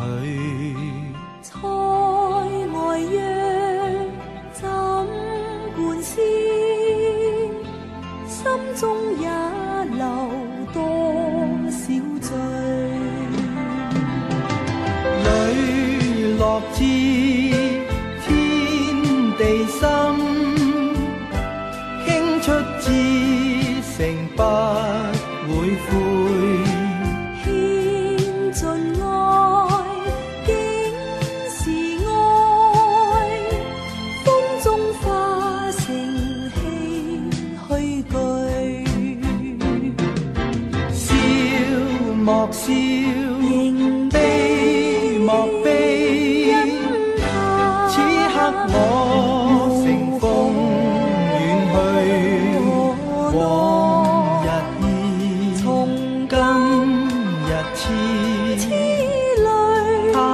[0.00, 0.29] I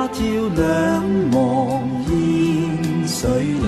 [0.06, 3.65] 一眺两望烟水。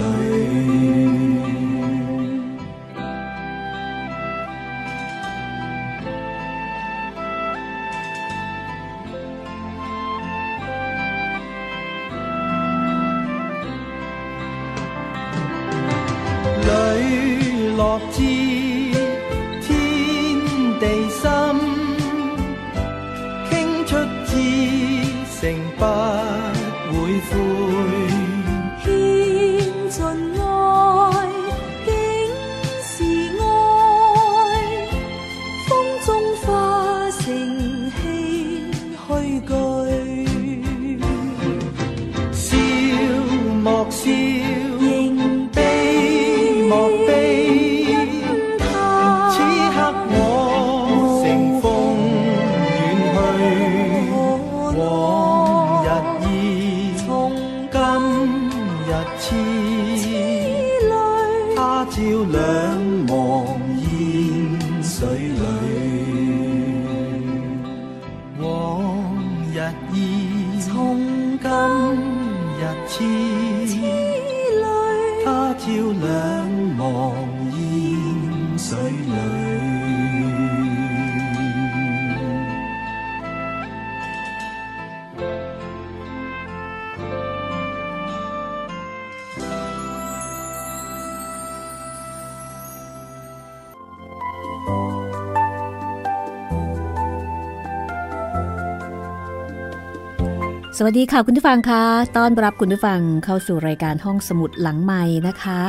[100.80, 101.82] สวัสดีค่ะคุณผู้ฟังคะ
[102.16, 105.60] ต้อนรับคุณผู้ฟังเข้าสู่รายการห้องสมุดหลังใหม่นะคะ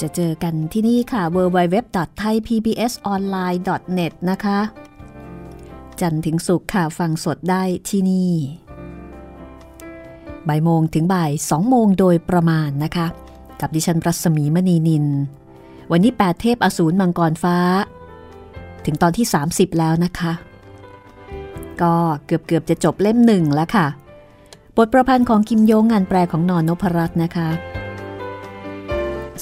[0.00, 4.58] จะเจอกันที่นี่ค่ะ www.thaipbsonline.net นะคะ
[6.00, 8.30] จันถึงสุขค่ะฟังสดได้ที่นี่
[10.48, 13.06] บ่ายโมงถึงบ่ายสองโมงโดยประมาณนะคะ
[13.60, 15.06] กับดิฉันรัศมีมณีนิน
[15.90, 17.56] วันนี้8เทพอสูรมังกรฟ้า
[18.84, 20.34] ถึงตอนที่ 30 แล้วนะคะ
[21.82, 21.94] ก็
[22.26, 23.86] เกือบเกือบจะจบเล่มหนึ่งแล้วค่ะ
[24.76, 27.48] บทประพันธ์ของกิมโยงงานแปลของนอนนพรัตน์นะคะ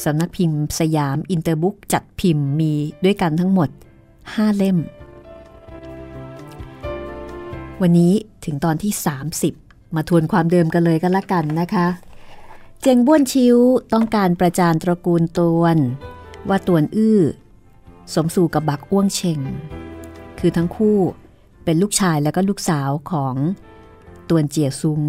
[0.05, 2.73] สำนักพิมพ์สยามอินเตอร์บุ๊กจัดพิมพ์มี
[3.05, 3.69] ด้วยกันทั้งหมด
[4.15, 4.79] 5 เล่ม
[7.83, 8.13] วันนี้
[8.45, 8.93] ถึงตอนที่
[9.45, 11.87] 30 มาทวนความเดิมกันเลยกันละกันนะคะ
[12.83, 13.57] เจงบ้วนชิว
[13.93, 15.77] ต้องการประจานตระกูลตวน
[16.49, 17.21] ว่าตวนอื้อ
[18.15, 19.41] สมสู่กับบักอ้วงเชง
[20.39, 20.99] คือทั้งคู่
[21.71, 23.35] เป็นลูกชายและก็ลูกสาวของ
[24.29, 25.01] ตวนเจียซุง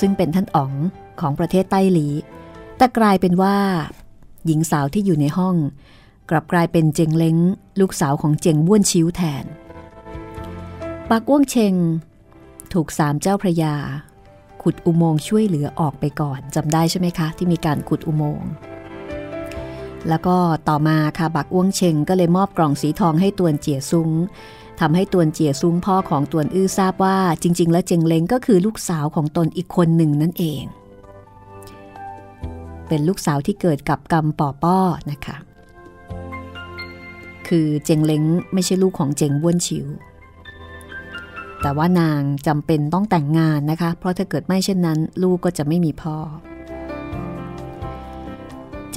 [0.00, 0.72] ซึ่งเป็นท่านอ๋อง
[1.20, 2.08] ของประเทศไต้หลี
[2.76, 3.56] แต่กลายเป็นว่า
[4.46, 5.56] หญิงสาวที่อยู่ในห้อง
[6.30, 7.36] กลับกลายเป็นเจงเล้ง
[7.80, 9.44] ลูกสาวของเจงบ้วนชิวแทน
[11.08, 11.74] ปากว้วงเชง
[12.72, 13.76] ถูกสามเจ้าพระยา
[14.62, 18.50] ขุดอุโมงค์ช่วยเหลือออกไปก่อนจำได้ใช่ไหมคะ ที่มีการขุดอุโมงค์
[20.08, 20.36] แล้วก็
[20.68, 24.10] ต่อมาค่ะบักอ้วงเชงก็เลยมอบกล่องสีทองให้ตวนเจียซุ้ง
[24.80, 30.62] ทำให้ตวนเจียซุ้งพ่อของตวนอื้อทราบว่า จริง ๆ แล้วเจงเล้งก็คือลูกสาวของตนอีกคนหนึ่งนั่นเอง
[32.88, 34.78] เป็นลูกสาวที่เกิดกับกรรมป่อป้อ
[35.10, 35.36] นะคะ
[37.48, 38.22] คือเจงเล้ง
[38.52, 39.86] ไม่ใช่ลูกของเจงบ้วนชิว
[41.60, 46.16] แต่ว่านางจำเป็นต้องแต่งงานนะคะ เพราะถ้าเกิดไม่เช่นนั้น ลูกก็จะไม่มีพ่อ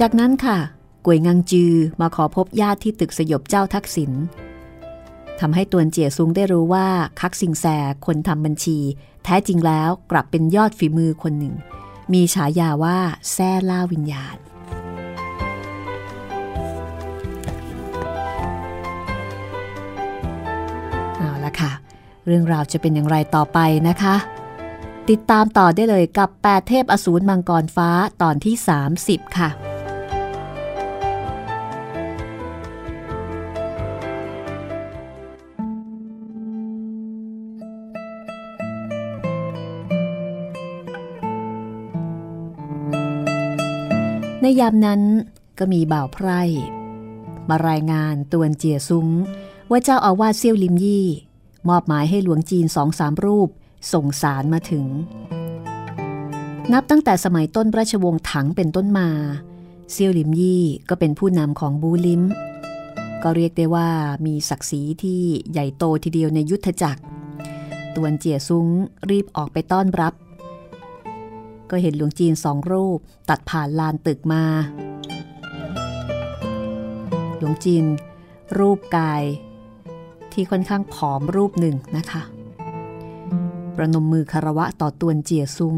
[0.00, 0.58] จากนั้นค่ะ
[1.06, 4.12] กวยงังจือมาขอพบญาติที่ตึกสยบเจ้าทักษิณ
[5.40, 6.86] ทำให้ตวนเจียซุงได้รู้ว่า
[7.20, 7.66] คักสิงแส
[8.06, 8.78] คนทำบัญชี
[9.24, 11.54] แท้จริงแล้วกลับเป็นยอดฝีมือคนหนึ่ง
[12.12, 12.98] มีฉายาว่า
[13.32, 14.36] แซ่ล่าวิญญาณ
[21.18, 21.72] เอาละค่ะ
[22.26, 24.16] เรื่องราวจะเป็นอย่างไรต่อไปนะคะ
[25.10, 27.90] ติดตามต่อได้เลยกับ 8 เทพอสูรมังกรฟ้า
[28.22, 28.54] ตอนที่
[28.96, 29.50] 30 ค่ะ
[44.48, 45.02] ในยามนั้น
[45.58, 46.42] ก็มีบ่าวไพร่
[47.48, 49.08] มารายงานตวนเจียซุ้ง
[49.70, 51.06] ว่าเจ้าอาวาสเซี่ยวลิมยี่
[51.68, 53.48] มอบหมายให้หลวงจีนสองสามรูป
[53.92, 54.86] ส่งสารมาถึง
[56.72, 59.08] นับตั้งแต่สมัยต้นราชวงศ์ถังเป็นต้นมา
[59.92, 62.22] เซี่ยวลิมยี่ก็เป็นผู้นำของบูลิม
[63.22, 63.88] ก็เรียกได้ว่า
[64.26, 65.20] มีศักดิ์ศรีที่
[65.52, 67.02] ใหญ่โตทีเดียวในยุทธจักร
[67.96, 68.66] ตวนเจียซุ้ง
[69.10, 70.14] รีบออกไปต้อนรับ
[71.70, 72.98] ก็เห็นหลวงจีนสองรูป
[73.28, 74.44] ตัดผ่านลานตึกมา
[77.38, 77.84] หลวงจีน
[78.58, 79.22] รูปกาย
[80.32, 82.22] ที่ค่อนข้างผอมรูปหนึ่งนะคะ
[83.76, 85.76] ประนมมือคารวะต่อตวนเจียซุ้ง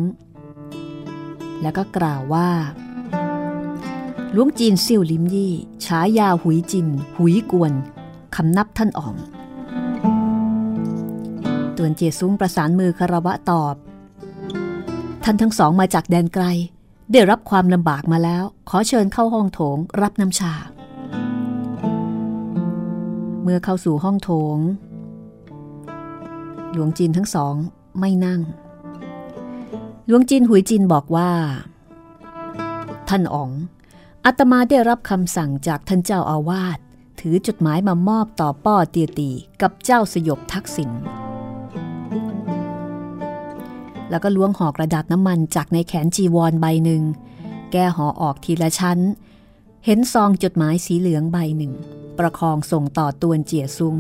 [1.63, 2.49] แล้วก็กล่าวว่า
[4.33, 5.53] หลวงจีนเซี่ยวลิมยี่
[5.85, 7.73] ฉายาหุยจิน หุยกวน
[8.37, 9.15] คำนับท่านอ่อง
[11.77, 13.75] ตวนเจียซุ้งประสานมือคารวะตอบ
[15.31, 16.45] ท่านทั้งสองมาจากแดนไกล
[17.13, 20.55] ได้รับความลำบากมาแล้ว ขอเชิญเข้าห้องโถงรับน้ำชา
[23.43, 24.59] เมื่อเข้าสู่ห้องโถง
[26.73, 27.55] หลวงจีนทั้งสอง
[27.99, 28.41] ไม่นั่ง
[30.07, 31.31] หลวงจีนหุยจีนบอกว่า
[33.09, 33.51] ท่านอ๋อง
[34.25, 36.79] อาตมาได้รับคำสั่งจากท่านเจ้าอาวาส
[37.21, 39.31] ถือจดหมายมามอบต่อป้อเตียตี
[39.63, 40.93] กับเจ้าสยบทักษิณ
[44.11, 47.03] แล้วก็ล้วงห่อกระดาษน้ำมันจากในแขนจีวรใบหนึ่ง
[47.73, 48.99] แก้ห่อออกทีละชั้น
[49.85, 51.73] เห็นซองจดหมายสีเหลืองใบหนึ่ง
[52.19, 53.97] ประคองส่งต่อตวนเจียซุ้ง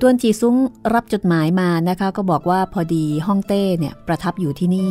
[0.00, 0.56] ตวนจีซุ้ง
[0.94, 4.90] รับจดหมายมานะคะ ก็บอกว่าพอดีฮ่องเต้เนี่ยประทับอยู่ที่นี่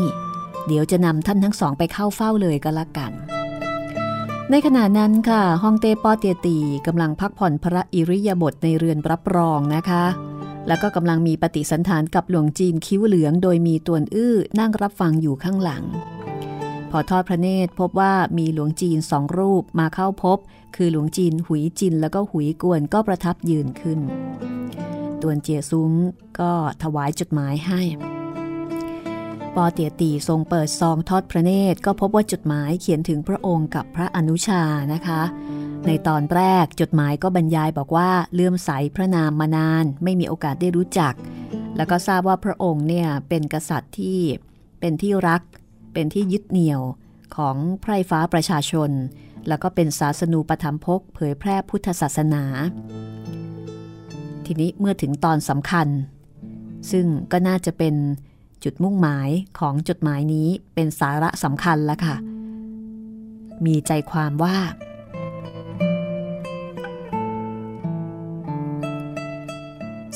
[0.68, 3.12] เดี๋ยวจะนำท่านทั้งสองไปเข้าเฝ้าเลยก็แล้วกัน
[4.52, 6.58] ในขณะนั้นค่ะ ฮองเต้ป้อเตียตี
[6.88, 10.06] กำลังพักผ่อนพระอิริยาบถในเรือนรับรองนะคะ
[10.68, 15.84] แล้วก็กำลังมีปฏิสันฐานกับหลวงจีนคิ้วเหลือง โดยมีตวนอื้อนั่งรับฟังอยู่ข้างหลัง
[16.92, 20.38] พอทอดพระเนตรพบว่ามีหลวงจีนสองรูปมาเข้าพบ
[20.76, 24.00] คือหลวงจีนหุยจินแล้วก็หุยกวนก็ประทับยืนขึ้น
[25.22, 25.92] ตวนเจียซุ้ง
[26.40, 26.52] ก็
[26.84, 27.82] ถวายจดหมายให้
[29.56, 34.64] ปอเตียตีทรงเปิดซองทอดพระเนตรก็พบว่าจดหมายเขียนถึงพระองค์กับพระอนุชา
[34.94, 35.22] นะคะ
[35.88, 41.14] ในตอนแรกจดหมายก็บรรยายบอกว่าเลื่อมใสพระนามมานานไม่มีโอกาสได้รู้จัก
[41.78, 44.20] แล้วก็ทราบว่าพระองค์เนี่ยเป็นกษัตริย์ที่
[44.80, 45.42] เป็นที่รัก
[45.94, 46.82] เป็นที่ยึดเหนี่ยว
[47.36, 48.90] ของไพร่ฟ้าประชาชน
[49.48, 52.44] แล้วก็เป็นศาสนูปธรรมพกเผยแพร่พุทธศาสนา
[54.46, 55.88] ทีนี้เมื่อถึงตอนสำคัญ
[56.92, 57.96] ซึ่งก็น่าจะเป็น
[58.64, 59.30] จุดมุ่งหมาย
[59.60, 62.16] ของจดหมายนี้เป็นสาระสำคัญแล้วค่ะ
[63.66, 64.58] มีใจความว่า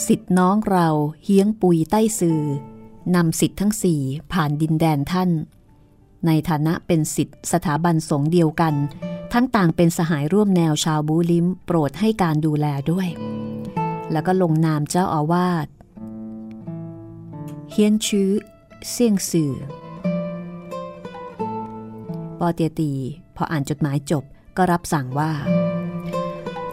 [0.07, 0.87] สิทธิน้องเรา
[1.23, 2.41] เฮียงปุยใต้สื่อ
[3.15, 4.01] นำสิทธิ์ทั้งสี่
[4.33, 5.29] ผ่านดินแดนท่าน
[6.25, 8.73] ในฐานะเป็นสิทธิสถาบันสงฆ์เดียวกัน
[9.33, 13.07] ทั้งต่างเป็นสหายร่วมแนวชาวบูลิมโปรดให้การดูแลด้วย
[14.11, 15.67] แล้วก็ลงนามเจ้าอาวาส
[17.71, 18.31] เฮียนชื้อ
[18.89, 19.53] เสี่ยงสื่อ
[22.39, 22.91] ปอเตียตี
[23.35, 24.23] พออ่านจดหมายจบ
[24.57, 25.31] ก็รับสั่งว่า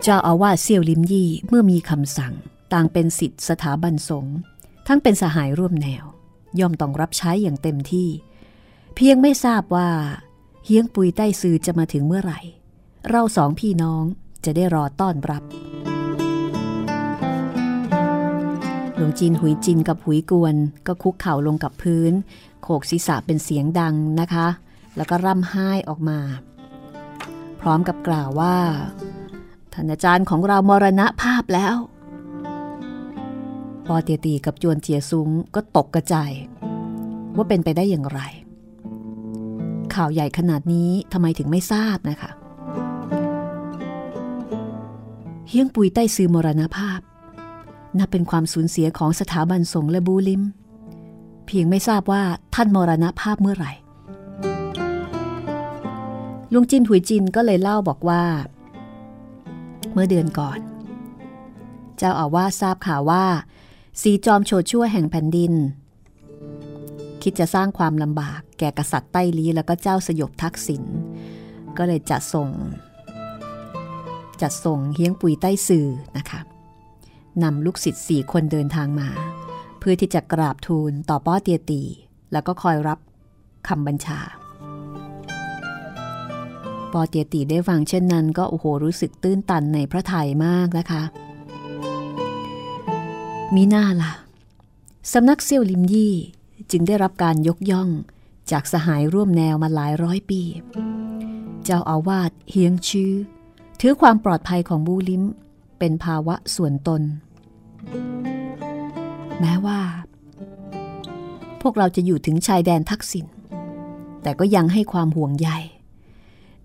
[0.03, 2.35] เจ้าอาวาสเซี่ยวลิมยี่เมื่อมีคำสั่ง
[2.73, 4.37] ต่างเป็นสิทธิสถาบันสงฆ์
[4.87, 6.05] ทั้งเป็นสหายร่วมแนว
[6.61, 8.09] ย่อมต้องรับใช้อย่างเต็มที่
[8.95, 9.91] เพียงไม่ทราบว่า
[10.65, 12.41] เฮียงปุยใต้ซือจะมาถึงเมื่อไหร่
[13.11, 14.05] เราสองพี่น้อง
[14.45, 15.43] จะได้รอต้อนรับ
[18.97, 22.13] หลวงจีนหุยจินกับหุยกวน ก็คุกเข่าลงกับพื้น
[22.63, 24.47] โขกศีรษะเป็นเสียงดังนะคะ
[24.97, 26.19] แล้วก็ร่ำไห้ออกมา
[27.61, 28.57] พร้อมกับกล่าวว่า
[29.73, 31.77] ท่านอาจารย์ของเรามรณะภาพแล้ว
[33.87, 36.33] ปอเตียตีกับจวนเจียซุงก็ตกกระจาย
[37.37, 38.21] ว่าเป็นไปได้อย่างไร
[39.95, 42.31] ข่าวใหญ่ขนาดนี้ทำไมถึงไม่ทราบนะคะ
[45.49, 47.01] เฮียงปุยใต้ซื้อมรณภาพ
[47.99, 50.43] นับเป็นความสูญเสียของสถาบันสงฆ์และบูลิม
[51.47, 52.23] เพียงไม่ทราบว่า
[52.55, 53.73] ท่านมรณภาพเมื่อไหร่
[56.53, 58.25] ลุงจินหุยจินก็เลยเล่าบอกว่า
[59.93, 60.59] เมื่อเดือนก่อน
[61.99, 63.25] เจ้าอาวาสทราบข่าวว่า
[64.01, 65.53] สีจอมโฉดชั่วแห่งแผ่นดิน
[67.23, 70.83] คิดจะสร้างความลำบากแก่กษัตริย์ไต้ลีแล้วก็เจ้าสยบทักษิณ
[71.77, 72.51] ก็เลยจัดส่ง
[74.43, 75.87] จัดส่งเฮียงปุยใต้สื่อ
[76.17, 76.41] นะคะ
[77.43, 79.09] นำลูกศิษย์สี่คนเดินทางมา
[79.79, 81.83] เพื่อที่จะกราบทูลต่อป้อเตียตี
[82.33, 82.99] แล้วก็คอยรับ
[83.69, 84.21] คำบัญชา
[86.93, 91.03] ปอเตียตีได้ฟังเช่นนั้นก็โอ้โหรู้สึกตื้นตันในพระทัยมากนะคะ
[93.55, 94.13] มีหน้าละ่ะ
[95.13, 96.15] สำนักเซี่ยวลิมยี่
[96.71, 97.89] จึงได้รับการยกย่อง
[98.51, 100.43] จากสหายร่วมแนวมาหลายร้อยปี
[101.65, 103.13] เจ้าอาวาสเฮียงชื่อ
[103.81, 105.23] ถือความปลอดภัยของบูลิม
[105.87, 107.03] เป็นภาวะส่วนตน
[109.41, 109.81] แม้ว่า
[111.61, 113.27] พวกเราจะอยู่ถึงชายแดนทักษิณ
[114.23, 115.49] แต่ก็ยังให้ความห่วงใย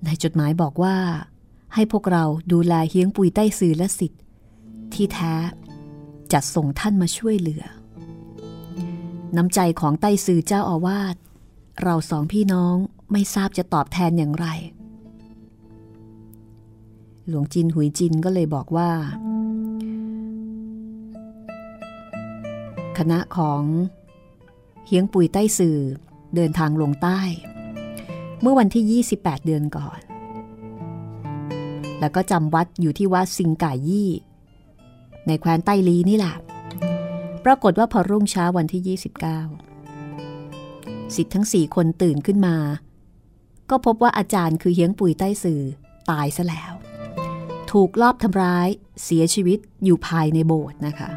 [0.04, 0.96] ในจดหมายบอกว่า
[1.74, 4.22] ให้พวกเราดูแลเฮียงปุยใต้สื่อและสิทธิ์
[4.94, 5.34] ที่แท้
[6.34, 7.64] จัดส่งท่านมาช่วยเหลือ
[9.36, 11.16] น้ำใจของใต้สื่อเจ้าอาวาส
[11.84, 12.76] เราสองพี่น้อง
[13.12, 14.48] ไม่ทราบจะตอบแทนอย่างไร
[17.30, 18.90] หลวงจินหุยจินก็เลยบอกว่า
[22.98, 23.62] คณะของ
[24.88, 25.80] เฮียงปุยใต้สื่อ
[26.36, 27.20] เดินทางลงใต้
[28.42, 30.00] เมื่อวันที่ 28 เดือนก่อน
[32.00, 34.10] แล้วก็จำวัดอยู่ที่วัดซิงก่ายี่
[35.28, 36.36] ในแคว้นไต้ลีนี่แหละ
[37.46, 39.04] ปรากฏว่าพอรุ่งเช้าวันที่ 29
[41.16, 42.56] สิทธิ์ทั้งสี่คนตื่นขึ้นมา
[43.70, 45.62] ก็พบว่าอาจารย์คือเฮียงปุยใต้สื่อ
[46.10, 46.74] ตายซะแล้ว
[47.72, 48.68] ถูกลอบทำร้าย
[49.04, 51.10] เสียชีวิตอยู่ภายในโบสถ์นะคะ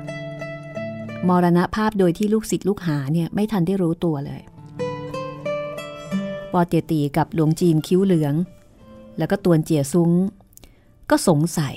[1.28, 4.40] มรณภาพโดยที่ลูกศิษย์ลูกหาเนี่ยไม่ทันได้รู้ตัวเลย
[6.52, 8.35] ปอเตียตีกับหลวงจีนคิ้วเหลือง
[9.18, 10.11] แล้วก็ตวนเจียซุ้ง
[11.11, 11.75] ก็สงสัย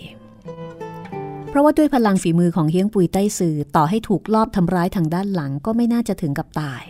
[1.49, 6.83] เพราะว่าด้วยพลังฝีมือของเฮียงปุยใต้สื่อต่อให้ถูกลอบทำร้ายทางด้านหลังก็ไม่น่าจะถึงกับตาย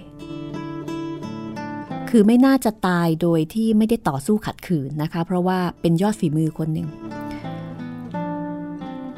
[2.09, 6.87] คือไม่น่าจะตายโดยที่ไม่ได้ต่อสู้ขัดขืนนะคะ เพราะว่าเป็นยอดฝีมือคนหนึ่ง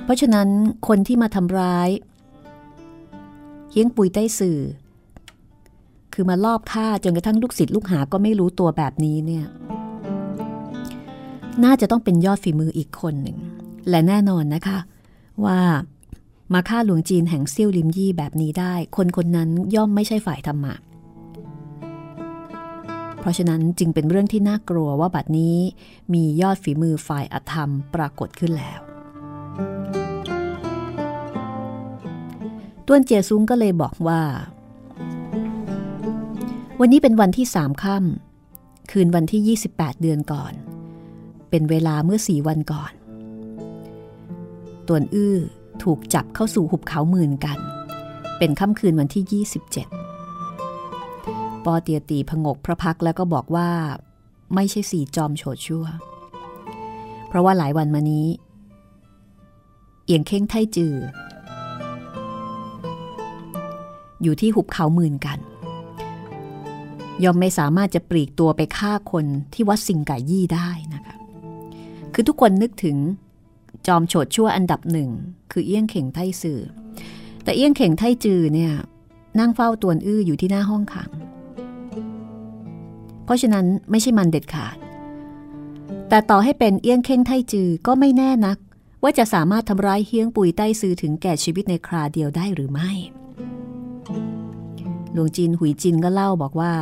[0.07, 0.49] เพราะฉะนั้น
[0.87, 1.89] คนที่มาทำร้าย
[3.71, 4.59] เฮียงปุยใต้สื่อ
[6.13, 9.45] คือมาลอบฆ่าจนกระทั่งลูกศิษย์ลูกหาก็ไม่รู้ตัวแบบนี้เนี่ย
[11.63, 13.37] น่าจะต้องเป็นยอดฝีมืออีกคนหนึ่ง
[13.89, 14.79] และแน่นอนนะคะ
[15.45, 15.59] ว่า
[16.53, 20.73] มาฆ่าหลวงจีนแห่งเซี่ยวลิมยี่แบบนี้ได้ คนคนนั้นย่อมไม่ใช่ฝ่ายธรรมะ
[23.19, 25.57] เพราะฉะนั้นจึงเป็นเรื่องที่น่ากลัวว่าบัดนี้
[26.13, 28.86] มียอดฝีมือฝ่ายอธรรมปรากฏขึ้นแล้ว
[32.87, 34.21] ต้วนเจียซุ้งก็เลยบอกว่า
[36.79, 39.41] วันนี้เป็นวันที่สามค่ำคืนวันที่
[39.73, 40.53] 28 เดือนก่อน
[41.49, 42.91] เป็นเวลาเมื่อสี่วันก่อน
[44.87, 45.37] ตวนอื้อ
[45.83, 47.59] ถูกจับเข้าสู่หุบเขาหมื่นกัน
[48.37, 53.69] เป็นค่ำคืนวันที่ 27 ปอเตียตีพงกพระพักแล้วก็บอกว่า
[54.55, 55.85] ไม่ใช่สีจอมโฉดชั่ว
[57.27, 58.27] เพราะว่าหลายวันมานี้
[60.09, 60.95] เอียงเข่งไทจือ
[64.23, 65.39] อยู่ที่หุบเขาหมื่นกัน
[67.23, 71.15] ยอมไม่สามารถจะปลีกตัวไปฆ่าคนที่วัดสิงก่ยี่ได้นะคะ
[72.13, 72.97] คือทุกคนนึกถึง
[73.87, 75.09] จอมโฉดชั่วอันดับหนึ่ง
[75.51, 76.61] คือเอี้ยงเข่งไทสื่อ
[77.43, 78.73] แต่เอี้ยงเข่งไทจือเนี่ย
[79.39, 81.11] นั่งเฝ้าตวนอื้ออยู่ที่หน้าห้องขัง
[83.25, 84.77] เพราะฉะนั้นไม่ใช่มันเด็ดขาด
[86.09, 88.57] แต่ต่อให้เป็นเอี้ยงเข่งไทจือก็ไม่แน่นัก
[89.03, 92.91] ว่าจะสามารถทำร้ายเฮียงปุยใต้ซือถึงแก่ชีวิตในคราเดียวได้หรือไม่
[95.13, 96.73] หลวงจีนหุยจินก็เล่าบอกว่า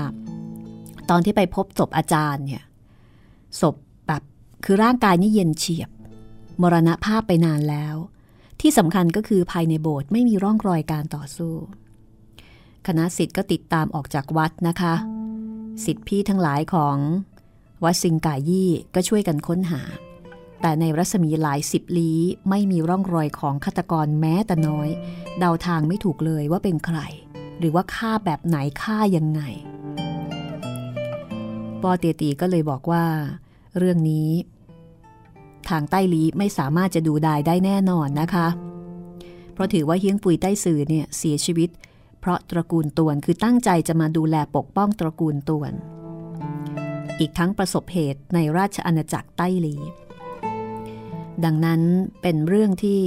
[1.10, 2.64] ตอนที่ไปพบศพอาจารย์เนี่ย
[3.62, 3.76] ศพ
[4.08, 4.22] แบบ
[4.66, 5.90] คือร่างกายนี่เย็นเฉียบ
[6.62, 7.96] มรณภาพไปนานแล้ว
[8.62, 11.56] ที่สำคัญก็คือภายในโบสถ์ไม่มีร่องรอยการต่อสู้
[12.88, 14.94] คณะสิทธิ์ก็ติดตามออกจากวัดนะคะ
[15.86, 16.98] สิทธิพี่ทั้งหลายของ
[17.84, 19.82] วัดซิงกายี่ก็ช่วยกันค้นหา
[20.68, 22.20] แต่ในรัศมีหลายสิบลี้
[22.50, 24.90] ไม่มีร่องรอยของฆาตกรแม้แต่น้อย
[25.40, 27.00] เดาทางไม่ถูกเลยว่าเป็นใคร
[27.60, 29.42] หรือว่าฆ่าแบบไหนฆ่ายังไง
[31.82, 33.06] ปอเตียตีก็เลยบอกว่า
[33.78, 34.30] เรื่องนี้
[35.70, 38.48] ทางใต้ลีไม่สามารถจะดูได้ได้แน่นอนนะคะ
[39.54, 41.70] เพราะถือว่าเฮียงปุยใต้สื่อเนี่ยเสียชีวิต
[42.20, 45.74] เพราะตระกูลตวนคือตั้งใจจะมาดูแลปกป้องตระกูลตวน
[47.20, 49.78] อีกทั้งประสบเหตุในราชอาณาจักรใต้หลี
[51.44, 51.82] ดังนั้น
[52.22, 53.00] เป็นเรื่องที่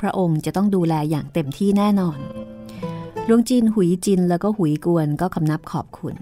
[0.00, 2.18] พระองค์จะต้องดูแลอย่างเต็มที่แน่นอน
[3.26, 6.14] หลวงจีนหุยจินแล้วก็หุยกวนก็คำนับขอบคุณ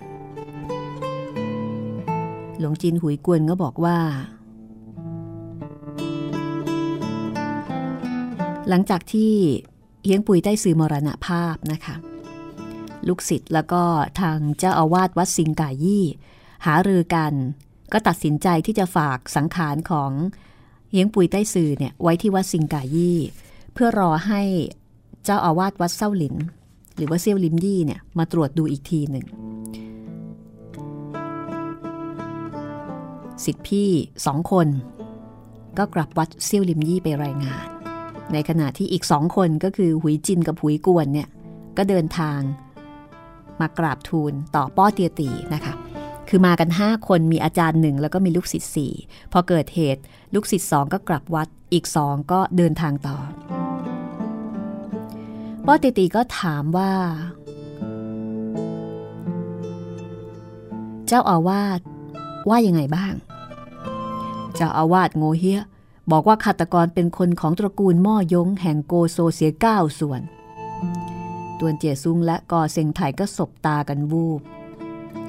[2.58, 3.98] หลวงจีนหุยกวนก็บอกว่า
[8.68, 9.32] หลังจากที่
[10.04, 11.96] เฮียงปุยได้สื่อมรณภาพนะคะ
[13.08, 13.82] ลูกศิษย์แล้วก็
[14.20, 16.04] ทางเจ้าอาวาสวัดสิงกายี่
[16.66, 17.32] หารือกัน
[17.92, 20.12] ก็ตัดสินใจที่จะฝากสังขารของ
[20.96, 23.18] เฮียงปุยใต้สื่อเนี่ยไว้ที่วัดสิงกายี่
[23.72, 24.42] เพื่อรอให้
[25.24, 26.34] เจ้าอาวาสวัดเส้าหลิน
[26.96, 29.26] หรือว่าเซี่ยวลิมยี่เนี่ยมาตรวจดูอีกทีหนึ่ง
[33.44, 33.90] สิทธิพี่
[34.26, 34.68] สองคน
[35.78, 37.66] ก็กลับวัดเซี่ยวลิมยี่ไปรายงาน
[38.32, 41.28] ในขณะที่อีกสองคนก็คือหุยจินกับหุยกวนเนี่ย
[41.76, 42.40] ก็เดินทาง
[43.60, 45.74] มากราบทูลต่อป้อเตียตีนะคะ
[46.28, 48.92] คือมากัน5คนมีอาจารย์หนึ่งแล้วก็มีลูกศิษย์สี่
[49.32, 50.02] พอเกิดเหตุ
[50.34, 53.18] ลูกศิษย์สองก็กลับวัดอีกสองก็เดินทางต่อ
[55.66, 56.92] ป้อติตีก็ถามว่า
[61.06, 61.80] เจ้าอาวาส
[62.48, 63.14] ว่ายังไงบ้าง
[64.54, 65.60] เจ้าอาวาสโงเฮีย
[66.10, 70.20] บอกว่าฆาตกรเป็นคนของตระกูลม่อยงแห่งโกโซเสียเก้าส่วน
[71.58, 74.40] ตวนเจียซุงและกอเซงไถก็สบตากันวูบ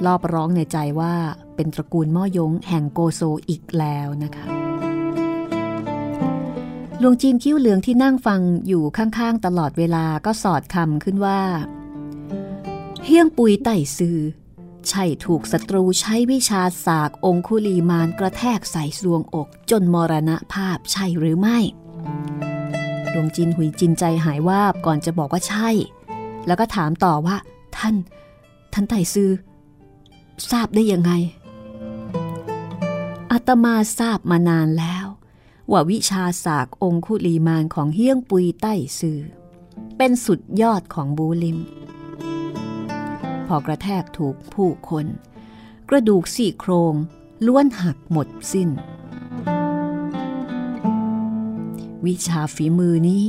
[0.06, 1.16] รอบร้องในใจว่า
[1.56, 4.46] เป็นตระกูลม่อยงแห่งโกโซอีกแล้วนะคะ
[7.00, 11.42] หลวงจีนคิ้วเหลืองที่นั่งฟังอยู่ข้างๆ ตลอดเวลาก็สอดคำขึ้นว่า
[13.06, 14.18] เฮี้ยงปุยไต่ซือ
[14.90, 21.58] ใช่ถูกศัตรูใช้วิชาสากองคุลีมานกระแทกใส่สวงอกจนมรณภาพใช่หรือไม่
[23.12, 25.70] หลวงจินหุยจินใจหายวาบก่อนจะบอกว่าใช่
[26.48, 27.36] แล้วก็ถามต่อว่า
[27.78, 27.96] ท่าน
[28.74, 29.30] ท่านไต่ซือ
[30.52, 31.12] ทราบได้ยังไง
[33.32, 35.06] อาตมาทราบมานานแล้ว
[35.72, 39.20] ว่าวิชาศาสตร์องคุลีมานของเฮี้ยงปุยใต้ซือ
[39.98, 41.58] เป็นสุดยอดของบูลิม
[43.48, 45.06] พอกระแทกถูกผู้คน
[45.90, 46.94] กระดูกสี่โครง
[47.46, 48.70] ล้วนหักหมดสิ้น
[52.06, 53.24] วิชาฝีมือนี้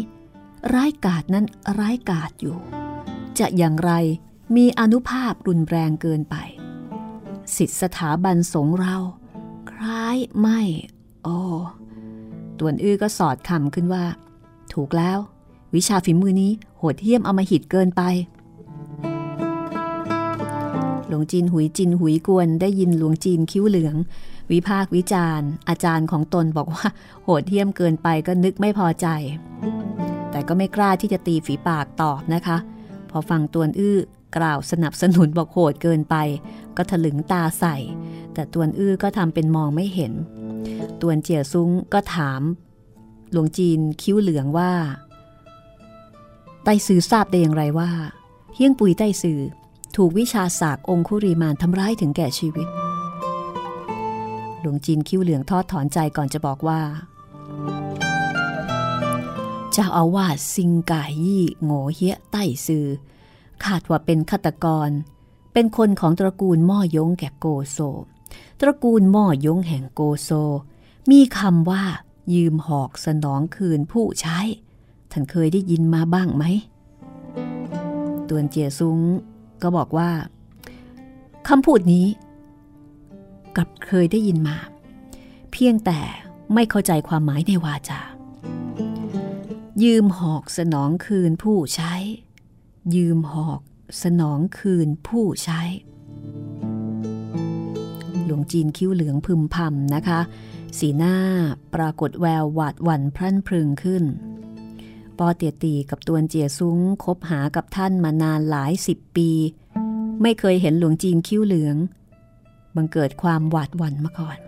[0.75, 1.47] ร้ายกาจนั้น
[1.79, 2.59] ร้ายกาจอยู่
[3.39, 3.93] จะอย่างไร
[4.57, 6.37] มีอนุภาพรุนแรงเกินไป
[7.57, 8.97] สิทธิสถาบันสงเรา
[9.71, 10.61] คล้ายไม่
[11.25, 11.39] โอ้
[12.59, 14.05] ตวนอื้อก็สอดคำขึ้นว่า
[14.73, 15.19] ถูกแล้ว
[15.75, 18.03] วิชาฝีมือนี้โหดเหี้ยมเอามาหิดเกินไป
[21.09, 23.97] หลวงจีนหุยจินหุยกวนได้ยินหลวงจีนคิ้วเหลือง
[24.53, 26.87] วิพากวิจารณ์ อาจารย์ของตนบอกว่า
[27.25, 29.07] โหดเหี้ยมเกินไปก็นึกไม่พอใจ
[30.31, 32.57] แต่ก็ไม่กล้าที่จะตีฝีปากตอบนะคะ
[33.11, 33.99] พอฟังตวนอื้อ
[34.37, 36.17] กล่าวสนับสนุนบอกโหดเกินไป
[36.77, 37.77] ก็ถลึงตาใส่
[38.35, 40.13] แต่ตวนอื้อก็ทำเป็นมองไม่เห็น
[41.01, 42.41] ตวนเจียซุ้งก็ถาม
[43.33, 44.73] หลวงจีนคิ้วเหลืองว่า
[46.65, 47.91] ไต้ซือทราบได้อย่างไรว่า
[48.55, 49.41] เฮี้ยงปุยไต้ซือ
[49.97, 52.69] ถูกวิชาศาสตร์องคุรีมานทำร้ายถึงแก่ชีวิต
[54.61, 56.81] หลวงจีนคิ้วเหลืองทอดถอนใจก่อนจะบอกว่า
[59.73, 62.87] เจ้าอาวาสซิงกายี่โง่เฮี้ยไต้ซือ
[63.65, 64.91] ขาดว่าเป็นฆาตกร
[65.53, 67.79] เป็นคนของตระกูลม่อยงแก่โกโซ
[68.61, 70.31] ตระกูลม่อยงแห่งโกโซ
[71.11, 71.85] มีคำว่า
[72.35, 74.39] ยืมหอกสนองคืนผู้ใช้
[75.13, 76.45] ท่านเคยได้ยินมาบ้างไหม
[78.29, 78.99] ตวนเจียซุง
[79.63, 80.11] ก็บอกว่า
[81.49, 82.07] คำพูดนี้
[83.57, 84.57] กับเคยได้ยินมา
[85.53, 86.01] เพียงแต่
[86.55, 88.01] ไม่เข้าใจความหมายในวาจา
[89.83, 91.95] ยืมหอกสนองคืนผู้ใช้
[92.95, 93.61] ยืมหอก
[94.03, 95.63] สนองคืนผู้ใช้
[98.25, 100.21] หลวงจีนคิ้วเหลืองพึมพำนะคะ
[100.79, 101.17] สีหน้า
[101.75, 104.05] ปรากฏแววหวาดหวั่นพรั่นพรึงขึ้น
[105.19, 109.31] ปอเตียตีกับตวนเจียซุ้งคบหากับท่านมานานหลายสิบปี
[110.23, 111.77] ไม่เคยเห็นหลวงจีนคิ้วเหลือง
[112.77, 114.39] บังเกิดความหวาดหวั่นมาก่อน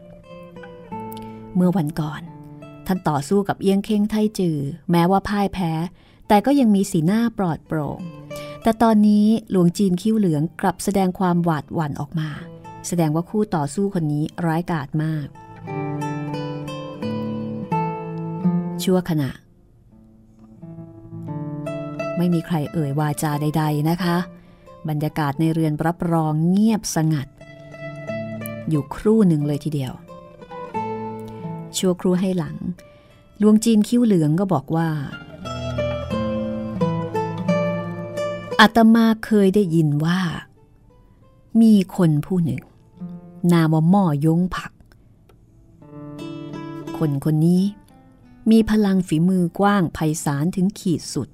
[1.55, 2.23] เมื่อวันก่อน
[2.87, 4.59] ท่านต่อสู้กับเอี้ยงเค้งไทจือ
[4.91, 5.73] แม้ว่าพ่ายแพ้
[6.33, 8.01] แต่ก็ยังมีสีหน้าปลอดโปร่ง
[8.63, 12.31] แต่ตอนนี้หลวงจีนคิ้วเหลืองกลับแสดงความหวาดหวั่นออกมา
[12.87, 15.27] แสดงว่าคู่ต่อสู้คนนี้ร้ายกาจมาก
[18.83, 19.31] ชั่วขณะ
[22.17, 24.17] ไม่มีใครเอ่ยวาจาใด ๆนะคะ
[24.89, 27.29] บรรยากาศในเรือนรับรองเงียบสงัด
[28.69, 29.93] อยู่ครู่หนึ่งเลยทีเดียว
[31.79, 32.57] ชั่วครู่ให้หลัง
[33.39, 34.89] หลวงจีนคิ้วเหลืองก็บอกว่า
[38.61, 40.21] อาตมาเคยได้ยินว่า
[41.61, 42.63] มีคนผู้หนึ่ง
[43.53, 44.73] นามว่าม่อยงผัก
[46.99, 47.63] คนคนนี้
[48.51, 51.29] มีพลังฝีมือกว้างไพศาลถึงขีดสุด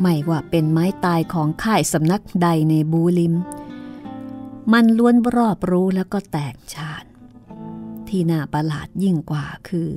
[0.00, 3.34] ไม่ว่าเป็นไม้ตายของค่ายสำนักใดในบูลิม
[4.72, 7.04] มันล้วนรอบรู้แล้วก็แตกฉาน
[8.08, 9.90] ที่น่าประหลาดยิ่งกว่าคือ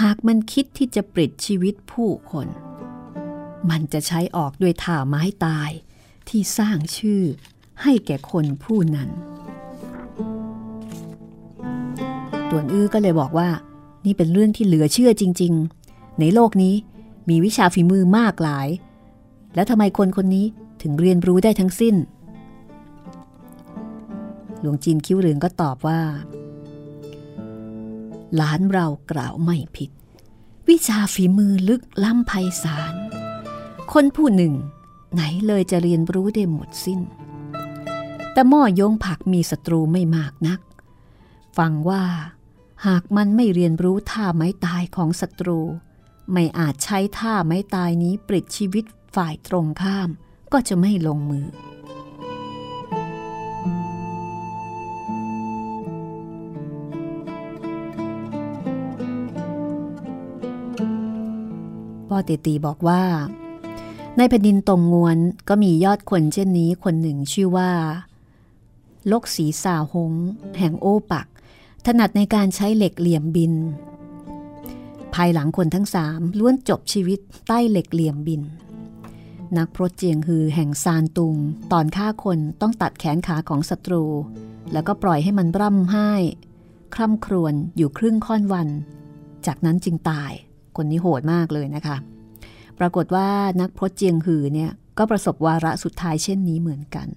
[0.00, 2.48] หากมันคิดที่จะปลิดชีวิตผู้คน
[3.70, 5.70] มันจะใช้ออกด้วยท่าไม้ตาย
[6.28, 7.22] ที่สร้างชื่อ
[7.82, 9.08] ให้แก่คนผู้นั้น
[12.50, 13.48] ตวนอื้อก็เลยบอกว่า
[14.04, 15.52] นี่เป็นเรื่องที่เหลือเชื่อจริง
[15.86, 16.74] ๆ ในโลกนี้
[17.28, 18.68] มีวิชาฝีมือมากหลาย
[19.54, 20.46] แล้วทำไมคนคนนี้
[20.82, 21.94] ถึงเรียนรู้ได้ทั้งสิ้น
[24.60, 26.00] หลวงจีนคิ้วเหลืองก็ตอบว่า
[28.36, 29.90] หลานเรากล่าวไม่ผิด
[30.68, 32.94] วิชาฝีมือลึกล้ำไพศาล
[33.92, 34.54] คนผู้หนึ่ง
[35.14, 37.00] ไหนเลยจะเรียนรู้ได้หมดสิ้น
[38.32, 40.60] แต่หม้อยงผักมีศัตรูไม่มากนัก
[41.58, 42.04] ฟังว่า
[42.86, 45.60] หากมันไม่เรียนรู้ท่าไม้ตายของศัตรู
[46.32, 50.08] ไม่อาจใช้ท่าไม้ตายนี้ปลิดชีวิตฝ่ายตรงข้าม
[50.52, 51.46] ก็จะไม่ลงมือ
[62.08, 63.02] พ่อเตตีบอกว่า
[64.16, 65.18] ในแผ่นดินตรงงวน
[65.48, 67.70] ก็มียอดคนเช่นนี้คนหนึ่งชื่อว่า
[69.10, 70.12] ลกสีสาหง
[70.58, 71.26] แห่งโอปัก
[71.86, 73.52] ถนัดในการใช้เหล็กเหลี่ยมบิน
[75.14, 77.18] ภายหลังคนทั้งสามล้วนจบชีวิต
[77.48, 78.42] ใต้เหล็กเหลี่ยมบิน
[79.56, 81.36] นักพรตเจียงฮือแห่งซานตุง
[81.72, 84.04] ตอนฆ่าคนต้องตัดแขนขาของศัตรู
[84.72, 86.10] แล้วก็ปล่อยให้มันร่ำไห้
[86.94, 88.68] คร่ำครวญอยู่ครึ่งค่อนวัน
[89.46, 90.32] จากนั้นจึงตาย
[90.76, 91.96] คนนี้โหดมากเลยนะคะ
[92.78, 93.28] ปรากฏว่า
[93.60, 97.08] นักพรตเจียงหือเนี่ยก็ประสบวาระสุดท้ายเช่นนี้เหมือนกัน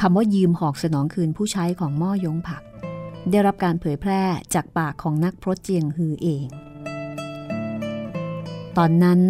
[0.00, 2.62] คำว่ายืมหอกสนองคืนผู้ใช้ของม่อยงผัก
[3.30, 4.22] ได้รับการเผยแพร่
[4.54, 6.46] จากปากของนักพรตเจียงฮือเอง
[8.76, 9.20] ตอนนั้น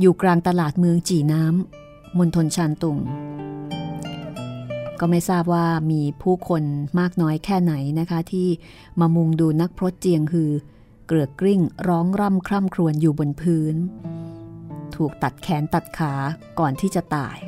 [0.00, 2.98] อยู่กลางตลาดเมืองจีน้ำมณฑลชานตุง
[5.00, 6.62] ก็ไม่ทราบว่ามีผู้คน
[6.98, 8.48] มากน้อยแค่ไหนนะคะ ที่
[9.00, 10.50] มามุงดูนักพรตเจียงฮือ
[11.12, 13.76] เกลือกกลิ้งร้องร่ำคร่ำครวญอยู่บนพื้น
[14.94, 16.12] ถูกตัดแขนตัดขา
[16.58, 17.38] ก่อนที่จะตาย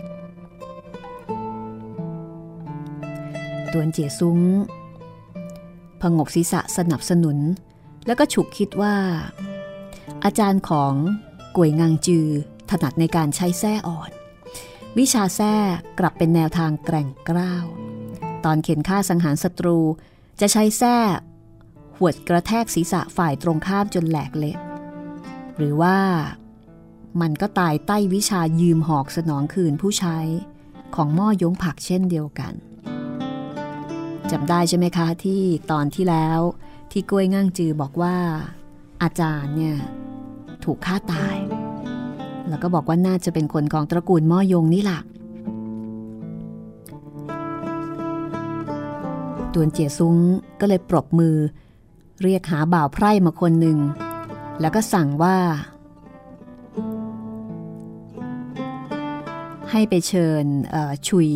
[3.73, 4.41] ตวนเจียซุ้ง
[6.01, 7.39] พงกศีรษะสนับสนุน
[8.07, 8.97] แล้วก็ฉุกคิดว่า
[10.25, 10.95] อาจารย์ของ
[11.57, 12.29] กวยงางจือ
[12.71, 14.11] ถนัดในการใช้แส้อ่อน
[14.99, 15.55] วิชาแส้
[15.99, 17.67] กลับเป็นแนวทางแกร่งกล้าว
[18.45, 19.79] ตอนเข็นฆ่าสังหารศัตรู
[20.41, 20.97] จะใช้แส้
[21.99, 24.57] หวดกระแทกศีรษะฝ่ายตรงข้ามจนแหลกเละ
[25.57, 25.97] หรือว่า
[27.21, 30.19] มันก็ตายใต้วิชายืมหอกสนองคืนผู้ใช้
[30.95, 32.55] ของม่อยงผักเช่นเดียวกัน
[34.31, 36.41] จำได้ใช่ไหมคะที่ตอนที่แล้ว
[36.91, 38.17] ที่กล้วยง่างจือบอกว่า
[39.03, 39.77] อาจารย์เนี่ย
[40.65, 41.37] ถูกฆ่าตาย
[42.49, 45.01] แล้วก็บอกว่าน่าจะเป็นคนของตระกูลม่อยงนี่แหละ
[49.55, 50.17] ตวนเจียซุ้ง
[50.61, 51.37] ก็เลยปรบมือ
[52.23, 53.79] เรียกหาบ่าวไพร่มาคนหนึ่ง
[54.61, 55.37] แล้วก็สั่งว่า
[59.71, 60.45] ให้ไปเชิญ
[61.09, 61.29] ชุย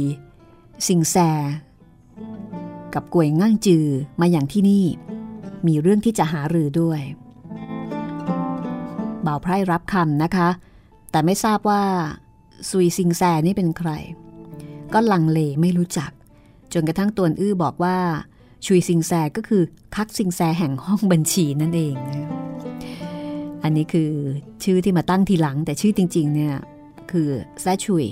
[0.89, 1.17] สิงแซ
[2.95, 3.87] กับกวยง่างจือ
[4.21, 4.85] มาอย่างที่นี่
[5.67, 7.01] มีเรื่องที่จะหารือด้วย
[9.27, 10.49] บ่าวไพร่รับคำนะคะ
[11.11, 11.83] แต่ไม่ทราบว่า
[12.71, 13.91] ซุยซิงแซนี่เป็นใคร
[14.93, 16.11] ก็ลังเลไม่รู้จัก
[16.73, 17.99] จนกระทั่งตวนอื้อบอกว่า
[18.67, 19.63] ชุยซิงแซก็คือ
[19.95, 21.95] คักซิงแซแห่งห้องบัญชีนั่นเอง
[23.63, 24.11] อันนี้คือ
[24.65, 26.55] ชื่อที่มาตั้งทีหลังแต่ชื่อจริงๆเนี่ย
[27.11, 27.29] คือ
[27.61, 28.05] แซชุย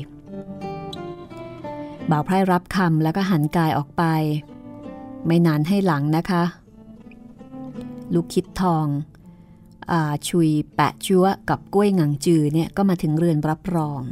[2.11, 4.03] บ่าวไพร่รับคำแล้วก็หันกายออกไป
[5.27, 6.45] ไม่นานให้หลังนะคะ
[8.15, 8.87] ลูกคิดทอง
[9.93, 9.95] อ
[10.29, 14.03] ชุยแปะจัวกับกล้วยงังจือเนี่ยก็มาถึงเรือนรับรอง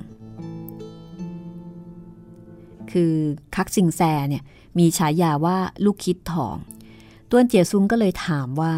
[2.93, 3.15] คือ
[3.57, 4.43] คักซิงแซเนี่ย
[4.79, 6.57] มีฉายาว่าลูกคิดทอง
[7.31, 8.75] ต้วนเจียซุงก็เลยถามว่า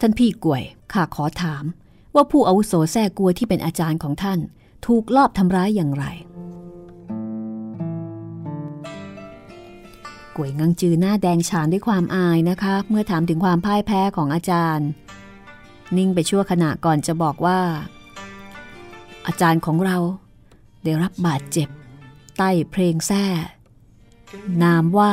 [0.00, 1.64] ท่านพี่กวยข้าขอถาม
[2.14, 4.38] ว่าผู้อาวุโสแซ่กัวที่เป็นอาจารย์ของท่าน
[4.86, 6.04] ถูกลอบทำร้ายอย่างไร
[10.36, 14.88] กวยงังจือหน้าแดงฉานด้วยความอายนะคะ เมื่อถามถึงความพ่ายแพ้ของอาจารย์
[15.96, 17.60] นิ่งไปชั่วขณะก่อนจะบอกว่า
[19.26, 19.96] อาจารย์ของเรา
[20.84, 21.68] ได้รับบาดเจ็บ
[22.38, 23.26] ใต้เพลงแท้
[24.62, 25.12] นามว่า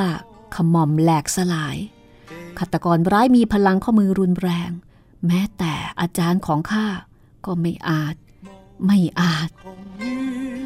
[0.55, 1.77] ขมอมแหลกสลาย
[2.59, 4.71] ขัตกรร้ายมีพลังข้อมือรุนแรง
[5.27, 6.87] แม้แต่อาจารย์ของข้า
[7.45, 8.15] ก็ไม่อาจ
[8.85, 9.49] ไม่อาจ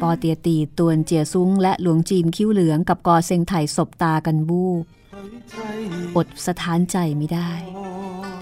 [0.00, 7.50] ปอเตียตีตวนเจียซุ้งและหลวงจีนคิ้วเหลืองกับกอเซงไถ่ศบตากันบูบอดสถานใจไม่ได้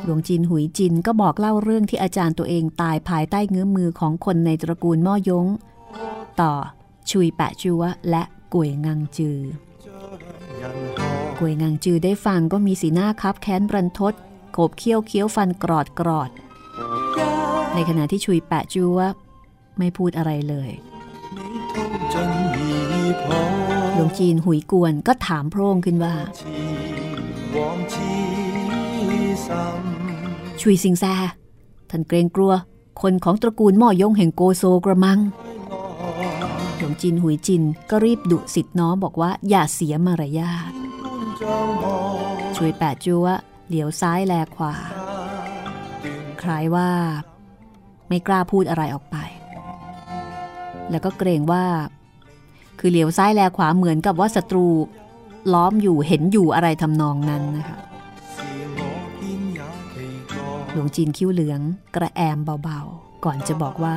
[0.05, 5.47] หลวงจีนหุยจินก็บอกเล่าเรื่องที่อาจารย์ตัวเองตายภายใต้เงื้อมือของคนในตระกูลม่อยง
[6.41, 6.53] ต่อ
[7.11, 8.23] ชุยแปะจัวและ
[8.55, 9.39] กวยงังจือ
[11.39, 14.15] กวยงังจือได้ฟังก็มีสีหน้าคับแค้นรันทด
[14.53, 16.31] โขบเคี้ยวเคี้ยวฟันกรอดกรอด
[17.75, 18.99] ในขณะที่ชุยแปะจัว
[19.79, 20.71] ไม่พูดอะไรเลย
[23.95, 26.15] หลวงจีนหุยกวนก็ถามโพร่งขึ้นว่า
[30.61, 31.05] ชุยสิงแซ
[31.91, 32.53] ท่านเกรงกลัว
[33.03, 35.84] คนของตระกูลม่อยงแห่งโกโซกระมังหลวง
[37.03, 40.73] จีนหุยจินก็รีบดุสิทธิ์น้องบอกว่าอย่าเสียมารยาท
[42.57, 43.27] ช่วยแปดจัว
[43.69, 44.75] เหลียวซ้ายแลขวา
[46.43, 46.91] คล้ายว่า
[48.09, 49.17] ไม่กล้าพูดอะไรออกไป
[50.91, 51.65] แล้วก็เกรงว่า
[52.79, 54.67] คือเหลียวซ้ายแลขวาเหมือนกับว่าศัตรู
[55.53, 57.79] ล้อมอยู่เห็นอยู่อะไรทำนองนั้นนะคะ
[60.73, 61.61] หลวงจีนคิ้วเหลือง
[61.95, 63.97] กระแอมเบาๆ ก่อนจะบอกว่า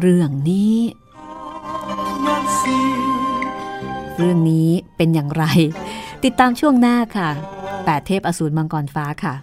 [0.00, 0.74] เรื่องนี้
[4.18, 5.44] เรื่องนี้เป็นอย่างไร
[6.24, 7.30] ติดตามช่วงหน้าค่ะ
[7.84, 9.34] แปดเทพอสูรมังกรฟ้าค่ะ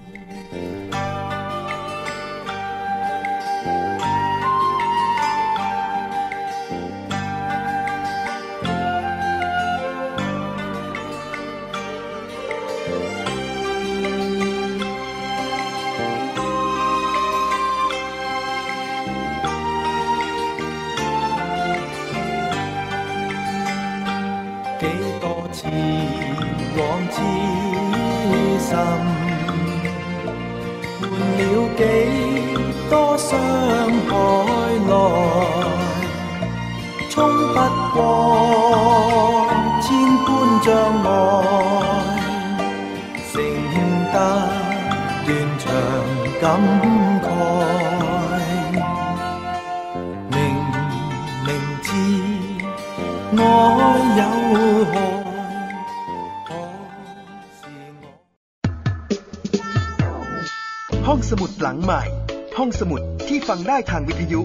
[63.73, 64.41] ได้ทางวิทยุ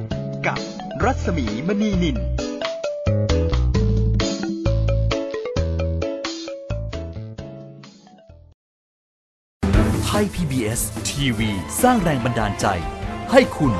[0.46, 0.58] กับ
[1.04, 2.16] รัศมีมณีนิน
[10.04, 11.50] ไทย PBS ทีวี
[11.82, 12.66] สร้างแรงบันดาลใจ
[13.32, 13.72] ให้คุณ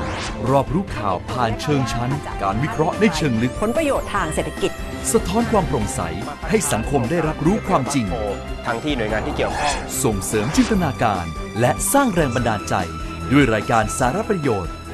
[0.49, 4.71] รอบรู้ข่าวผ่านเชิงชั้น การวิเคราะห์ในเชิงลึก ผลประโยชน์ทางเศรษฐกิจ
[5.11, 6.01] สะท้อนความโปร่งใส
[6.49, 8.05] ให้สังคมได้รับรู้ความจริง
[8.65, 11.25] ทั้งที่หน่วยงานที่เกี่ยวข้องส่งเสริมจินตนาการ
[11.59, 12.75] และสร้างแรงบันดาลใจ
[13.31, 14.73] ด้วยรายการสาระประโยชน์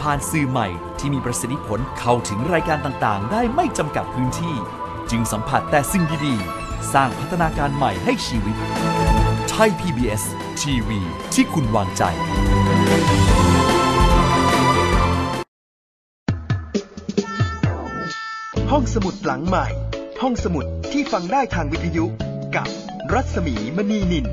[0.00, 4.56] ผ่านสื่อใหม่ที่มีประสิทธิผลเข้าถึงรายการต่างๆ ได้ไม่จำกัดพื้นที่
[5.10, 8.56] จึงสัมผัสแต่สิ่งดีๆ สร้างพัฒนาการใหม่ให้ชีวิต
[9.50, 10.22] ไทย PBS
[10.60, 11.00] ทีวี
[11.34, 12.02] ที่คุณวางใจ
[18.70, 19.66] ห้องสมุดหลังใหม่
[20.22, 22.04] ห้องสมุดที่ฟังได้ทางวิทยุ
[22.56, 22.68] กับ
[23.12, 24.26] รัศมีมณีนิน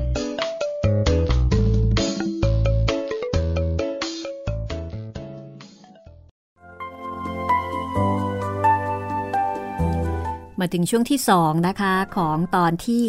[10.66, 13.02] มาถึงช่วงที่ 2 นะคะ ของตอนที่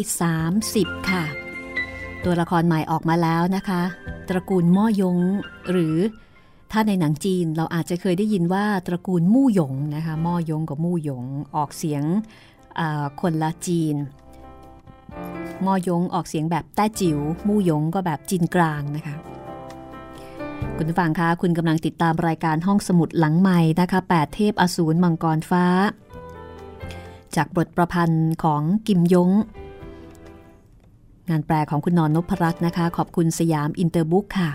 [0.52, 1.24] 30 ค่ะ
[2.24, 3.82] ตัวละครใหม่ออกมาแล้วนะคะ
[4.28, 5.18] ตระกูลม่อยง
[5.70, 5.96] หรือ
[6.72, 11.24] ถ้าในหนังจีนเราอาจจะเคยได้ยินว่าตระกูลมู่หยงนะคะม่อย้งกับมู่หยง
[11.56, 12.02] ออกเสียง
[13.20, 13.96] คนละจีน
[15.66, 19.14] ม่อย้งออกเสียงแบบแต้จิ๋วมู่หยงก็แบบจีนกลางนะคะ
[20.76, 25.66] คุณผู้ฟังคะคุณกำลังติดตามรายการห้องสมุดหลังใหม่นะคะแปดเทพอสูรมังกรฟ้า
[27.36, 29.30] จากบทประพันธ์ของกิมยง
[31.30, 34.50] งานแปลของคุณนอนนพรัตน์นะคะ ขอบคุณสยามอินเตอร์บุ๊กค่ะ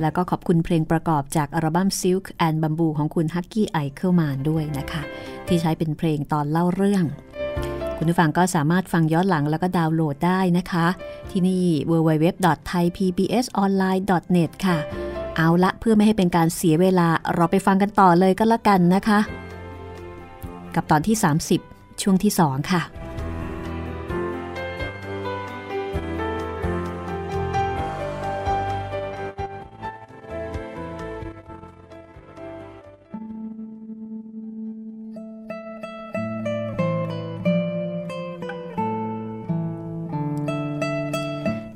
[0.00, 5.02] แล้วก็ขอบคุณเพลงประกอบจากอัลบั้ม Silk and Bamboo ของคุณฮักกี้ไอเคิลมานด้วยนะคะ
[5.46, 7.04] ที่ใช้เป็นเพลงตอนเล่าเรื่อง
[7.96, 10.86] คุณผู้ฟังก็สามารถฟังย้อนหลังแล้วก็ดาวน์โหลดได้นะคะ
[11.30, 14.76] ที่นี่ www.thaipbsonline.net ค่ะ
[15.36, 19.18] เอาละเพื่อไม่ให้เป็นการเสียเวลาเราไปฟังกันต่อเลยก็แล้วกันนะคะ
[20.74, 22.82] กับตอนที่ 30 ช่วงที่2ค่ะ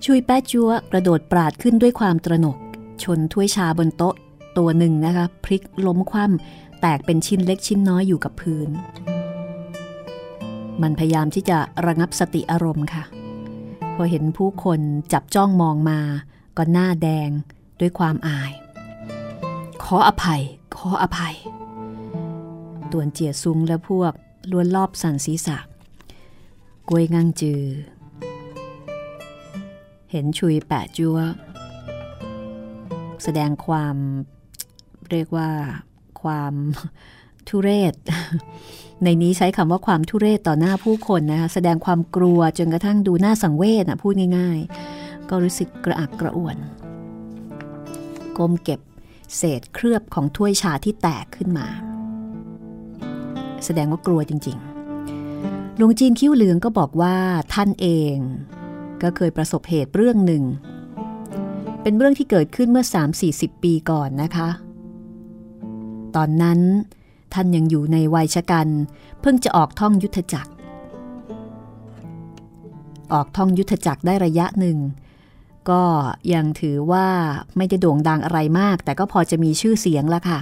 [0.04, 2.56] ชุยแป๊จัวกระโดดปราดขึ้นด้วยความตระหนก
[3.02, 4.14] ชนถ้วยชาบนโต๊ะ
[4.58, 8.68] ตัวหนึ่งนะคะ พลิกล้มคว่ำแตกเป็นชิ้นเล็กชิ้นน้อยอยู่กับพื้น
[10.82, 13.04] มันพยายามที่จะระงับสติอารมณ์ค่ะ
[13.94, 14.80] พอเห็นผู้คน
[15.12, 16.00] จับจ้องมองมา
[16.56, 17.30] ก็หน้าแดง
[17.80, 18.52] ด้วยความอาย
[19.82, 20.42] ขออภัย
[20.76, 21.36] ขออภัย
[22.92, 24.12] ตวนเจียซุงและพวก
[24.50, 25.58] ล้วนรอบสันศีรษะ
[26.88, 27.62] กวยงังจือ
[30.10, 31.18] เห็นชุยแปะจัว
[33.22, 33.96] แสดงความ
[35.10, 35.50] เรียกว่า
[36.22, 36.54] ความ
[37.50, 37.94] ทุเรศ
[39.04, 44.58] ในนี้ใช้คำว่าความทุเรศต่อหน้าผู้คนนะคะแสดงความกลัวจนกระทั่งดูหน้าสังเวชนะพูดง่าย
[44.94, 46.56] ๆ ก็รู้สึกกระอักกระอ่วน
[48.36, 48.80] ก้มเก็บ
[49.36, 51.66] เศษเคลือบของถ้วยชาที่แตกขึ้นมา
[53.64, 57.16] แสดงว่ากลัวจริงๆหลวงจีนคิ้วเหลืองก็บอกว่า
[57.54, 58.16] ท่านเอง
[59.02, 60.42] ก็เคยประสบเหตุเรื่องหนึ่ง
[61.82, 62.84] เป็นเรื่องที่เกิดขึ้นเมื่อ
[63.24, 64.48] 3-40 ปีก่อนนะคะ
[66.16, 66.58] ตอนนั้น
[67.34, 68.68] ท่านยังอยู่ในวัยชะกัน
[69.20, 70.52] เพิ่งจะออกท่องยุทธจักร
[73.12, 74.78] ออกท่องยุทธจักรได้ระยะหนึ่ง
[75.70, 75.82] ก็
[76.34, 77.06] ยังถือว่า
[77.56, 80.40] ไม่ได้โด่งดังอะไรมาก แต่ก็พอจะมีชื่อเสียงละค่ะ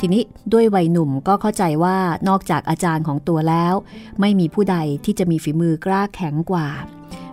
[0.00, 1.96] ทีนี้ด้วยวัยหนุ่มก็เข้าใจว่า
[2.28, 3.74] นอกจากอาจารย์ของตัวแล้ว
[4.20, 6.68] ไม่มีผู้ใดที่จะมีฝีมือกล้าแข็งกว่า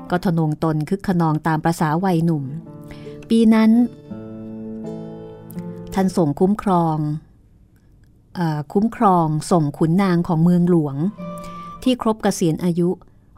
[0.10, 2.44] ก็ทนงตนคึกขนองตามประษาวัยหนุ่ม
[3.30, 3.70] ปีนั้น
[6.00, 6.98] ท่านส่งคุ้มครอง
[8.38, 8.40] อ
[8.74, 10.96] คุ้มครองส่งขุนนางของเมืองหลวง
[11.84, 12.90] ที่ครบเกษียณอายุ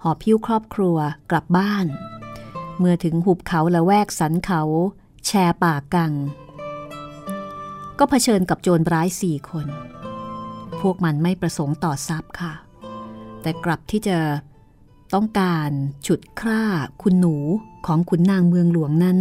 [0.02, 0.98] หอบพิ้วครอบครัว
[1.32, 1.86] กลับบ้าน
[2.80, 4.62] เมื่อถึงหุบเขาละแวกสันเขา
[5.26, 6.14] แชร์ป่ากัง
[8.00, 9.68] ก็เผชิญกับโจรร้ายสี่คน
[10.82, 12.54] พวกมันไม่ประสงค์ต่อทรัพย์ค่ะ
[13.42, 14.18] แต่กลับที่จะ
[15.14, 15.70] ต้องการ
[16.08, 16.64] ฉุดคร่า
[17.02, 17.36] คุณหนู
[17.86, 19.20] ของขุนนางเมืองหลวงนั้น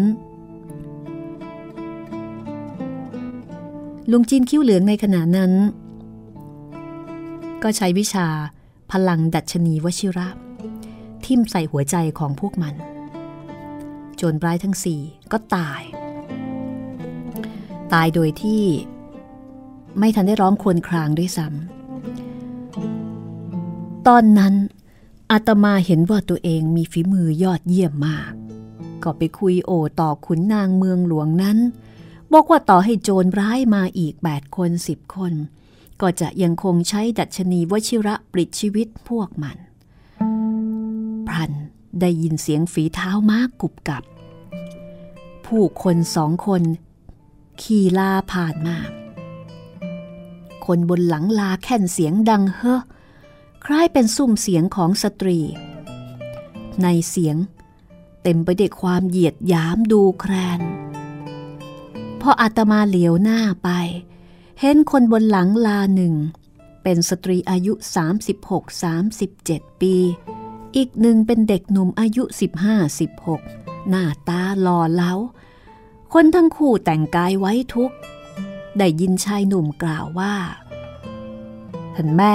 [4.12, 5.52] ลุงจีนคิ้วเหลืองในขณะนั้น
[7.62, 8.26] ก็ใช้วิชา
[8.92, 10.28] พลังดัชนีวชิระ
[11.24, 12.74] ทิ่มใส่หัวใจของพวกมัน
[14.16, 15.00] โจรร้ายทั้งสี่
[15.32, 15.82] ก็ตาย
[17.92, 18.62] ตายโดยที่
[19.98, 24.54] ไม่ทันได้ร้องครวญครางด้วยซ้ำตอนนั้น
[25.30, 28.32] อาตมาเห็นว่าตัวเองมีฝีมือยอดเยี่ยมมาก
[29.02, 31.58] ก็ไปคุยโอต่อขุนนางเมืองหลวงนั้น
[32.32, 35.34] บอกว่าต่อให้โจรร้ายมาอีกแปดคนสิบคน
[36.00, 39.56] ก็จะยังคงใช้ดัชนีวชิระปลิดชีวิตพวกมัน
[41.28, 41.52] พรัน
[42.00, 44.02] ได้ยินเสียงฝีเท้าม้ากุบกับ
[45.46, 46.62] ผู้คนสองคน
[47.60, 48.76] ขี่ลาผ่านมา
[50.66, 52.80] คนบนหลังลาแค่นเสียงดังเฮ้อ
[53.64, 55.38] คล้ายเป็นซุ้มเสียงของสตรี
[56.82, 57.36] ในเสียง
[58.22, 60.60] เต็มไปด้วยความเหยียดหยามดูแคลน
[62.20, 63.68] พออาตมาเหลียวหน้าไป
[64.60, 66.14] เห็นคนบนหลังลาหนึ่ง
[66.82, 67.72] เป็นสตรีอายุ
[69.02, 69.94] 36-37 ปี
[70.76, 72.22] อีกหนึ่งเป็นเด็กหนุ่มอายุ
[73.06, 75.12] 15-16 หน้าตาหล่อเล้า
[76.12, 77.92] คนทั้งคู่แต่งกายไว้ทุก
[78.78, 80.34] ได้ยินชายหนุ่มกล่าวว่า
[81.94, 82.34] ท่านแม่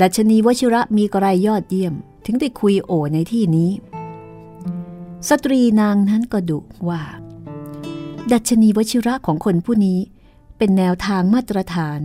[0.00, 3.70] ดัชนีวชิระมีกระไรยอดเยี่ยม ถึงได้คุยโอในที่นี้
[5.28, 7.02] สตรีนางนั้นก็ดุว่า
[8.32, 9.98] ดัชนีวชิระของคนผู้นี้
[10.58, 12.00] เป็นแนวทางมาตรฐาน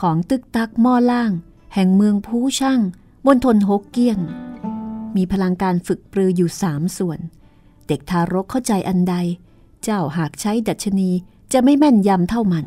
[0.00, 1.32] ของตึกตักหม้อล่าง
[1.74, 2.80] แห่งเมืองผู้ช่าง
[3.26, 4.20] บนทนฮกเกี้ยน
[5.16, 7.18] มีพลังการฝึกปรืออยู่สามส่วน
[7.88, 9.14] เด็กทารกเข้าใจอันใด
[9.82, 11.10] เจ้าหากใช้ดัชนี
[11.52, 12.66] จะไม่แม่นยำเท่ามัน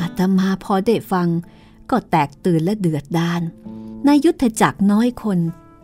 [0.00, 1.28] อาตมาพอได้ฟัง
[1.90, 3.42] ก็แตกตื่นและเดือดดาล
[4.06, 5.38] ในยุทธจักรน้อยคน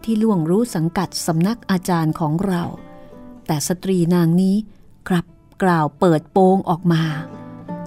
[0.05, 2.63] ที่ล่วงรู้สังกัดสำนักอาจารย์ของเรา
[3.47, 4.57] แต่สตรีนางนี้
[5.09, 5.27] กลับ
[5.63, 7.03] กล่าวเปิดโปงออกมา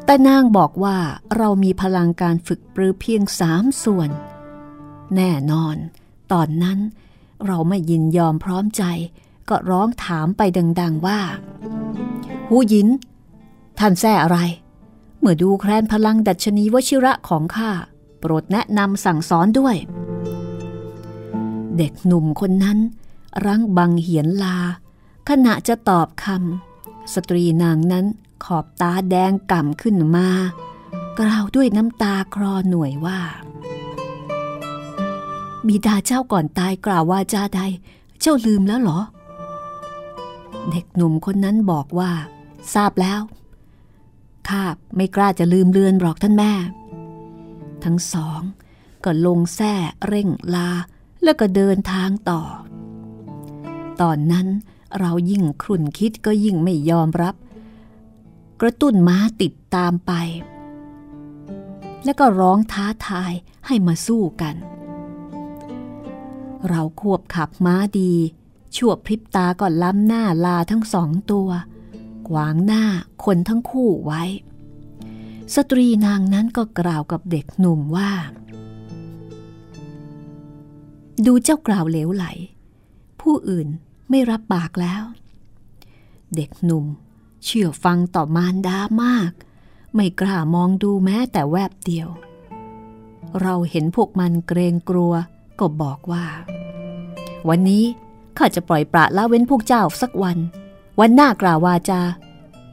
[0.06, 0.98] แต่นางบอกว่า
[1.38, 4.10] เรามีพลังการฝึกปรือเพียงสามส่วน
[5.16, 5.76] แน่นอน
[6.32, 6.80] ตอนนั้น
[7.46, 8.84] เราไม่ยินยอมพร้อมใจ
[9.50, 10.42] ก็ร้องถามไป
[10.82, 11.20] ดัง ๆว่า
[12.48, 12.88] หูยิน
[13.80, 14.40] ท่านแซ่อะไร
[15.20, 17.72] เมื่อดูแคลนพลังดัชนีวชิระของข้า
[18.20, 19.76] โปรดแนะนำสั่งสอนด้วย
[21.78, 22.80] เด็กหนุ่มคนนั้น
[23.46, 24.58] รั้งบังเหียนลา
[25.30, 26.67] ขณะจะตอบคำ
[27.14, 28.06] สตรีนางนั้น
[28.44, 30.30] ขอบตาแดงก่ำขึ้นมา
[31.20, 33.20] กล่าวด้วยน้ำตาคลอหน่วยว่า
[35.68, 37.62] บิดาเจ้าก่อนตายกล่าวว่าจาใด
[38.22, 39.00] เจ้าลืมแล้วเหรอ
[40.70, 42.12] เด็กหนุ่มคนนั้นบอกว่า
[42.74, 43.22] ทราบแล้ว
[44.50, 44.64] ข้า
[44.96, 46.54] ไม่กล้าจะลืมเลือนหรอกท่านแม่
[47.84, 48.42] ทั้งสอง
[49.04, 49.74] ก็ลงแท่
[50.08, 50.70] เร่งลา
[51.24, 52.42] แล้วก็เดินทางต่อ
[54.02, 54.48] ตอนนั้น
[55.00, 57.36] เรายิ่งครุ่นคิดก็ยิ่งไม่ยอมรับ
[58.62, 60.12] กระตุ้นม้าติดตามไป
[62.04, 63.34] แล้วก็ร้องท้าทาย
[63.66, 64.56] ให้มาสู้กัน
[66.70, 68.14] เราควบขับม้าดี
[68.76, 71.50] ชั่วพริบตาก่อนล้ำหน้าลาทั้งสองตัว
[72.28, 72.84] ขวางหน้า
[73.26, 74.24] คนทั้งคู่ไว้
[75.56, 78.12] สตรีนางนั้นก็กล่าวกับเด็กหนุ่มว่า
[81.26, 82.26] ดูเจ้ากล่าวเหลวไหล
[83.22, 83.68] ผู้อื่น
[84.10, 85.04] ไม่รับปากแล้ว
[86.36, 86.86] เด็กหนุ่ม
[87.46, 89.32] เชื่อฟังต่อมารดามาก
[89.96, 92.10] ไม่กล้ามองดูแม้แต่แวบเดียว
[93.42, 95.14] เราเห็นพวกมันเกรงกลัว
[95.60, 96.26] ก็บอกว่า
[97.50, 97.84] วันนี้
[98.38, 100.38] ข้าจะปล่อยปละละเว้นพวกเจ้าสักวัน
[101.00, 102.02] วันหน้ากล่าววาจา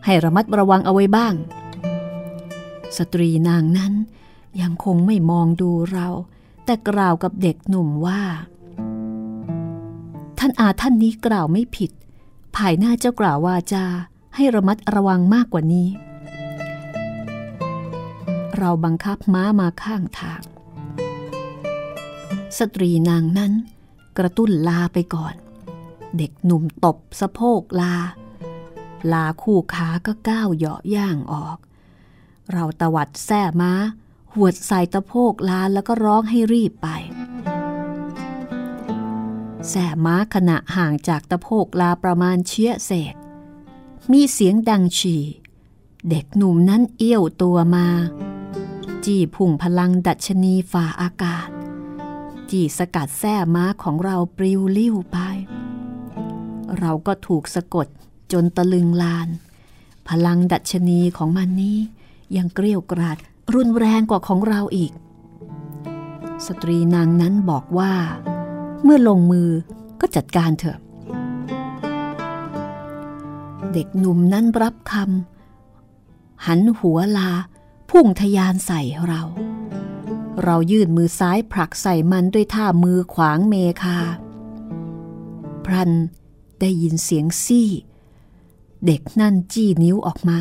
[0.04, 1.34] ให้ระมัดระวังเอาไว้บ้าง
[2.96, 3.92] สตรีนางนั้น
[4.60, 6.08] ยังคงไม่มองดูเรา
[6.64, 8.20] แต่กล่าวกับเด็กหนุ่มว่า
[10.46, 11.90] ท่านอาท่านนี้กล่าวไม่ผิด
[12.56, 13.84] ภายหน้าเจ้ากล่าววาจา
[14.34, 15.88] ให้ระมัดระวังมากกว่านี้
[18.56, 20.42] เราบังคับม้ามาข้างทาง
[22.58, 23.52] สตรีนางนั้น
[24.18, 25.34] กระตุ้นลาไปก่อน
[26.16, 27.94] เด็กหนุ่มตบสะโพกลา
[29.12, 31.58] ลาคู่ขาก็ก้าวเหยาะย่างออก
[32.52, 33.72] เราตวัดแส่ม้า
[34.34, 36.88] หวดใส่ตะโพกลาแล้วก็ร้องให้รีบไป
[39.70, 43.14] แส่ม้าขณะห่างจากตะโพกลาประมาณเชี่ยเศษ
[44.12, 45.22] มีเสียงดังฉี่
[46.08, 47.88] เด็กหนุ่มนั้นเอี้ยวตัวมา
[49.04, 51.48] จี้พุ่งพลังดัชนีฝ่าอากาศ
[52.50, 55.16] จีสกัดแส้ม้าของเราปลิวลิ้วไป
[56.78, 57.86] เราก็ถูกสะกด
[58.32, 59.28] จนตะลึงลาน
[60.08, 61.78] พลังดัชนีของมันนี้
[62.36, 63.18] ยังเกลี้ยวกราด
[63.54, 64.92] รุนแรงกว่าของเราอีก
[66.46, 67.92] สตรีนางนั้นบอกว่า
[68.84, 69.50] เมื่อลงมือ
[70.00, 70.78] ก็จัดการเถอะ
[73.72, 77.30] เด็กหนุ่มนั้นรับคำหันหัวลา
[77.90, 79.22] พุ่งทยานใส่เรา
[80.42, 83.98] เรายื่นมือซ้ายผลักใส่มันด้วยท่ามือขวางเมคา
[85.64, 85.92] พรัน
[86.60, 87.70] ได้ยินเสียงซี่
[88.86, 90.40] เด็กนั่นจี้นิ้วออกมา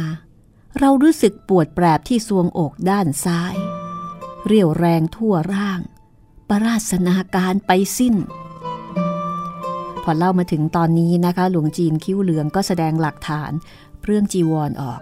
[0.79, 3.55] เรารู้สึกปวดแปรบที่ซวงอกด้านซ้าย
[4.45, 5.79] เรียวแรงทั่วร่าง
[6.49, 8.15] ประราสนาการไปสิ้น
[10.03, 13.51] พอเล่ามาถึงตอนนี้นะคะ หลวงจีนคิ้วเหลืองก็แสดงหลักฐาน
[14.03, 14.99] เรื่องจีวรอออก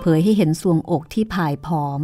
[0.00, 2.00] เผยให้เห็นซวงอกที่ผายผอม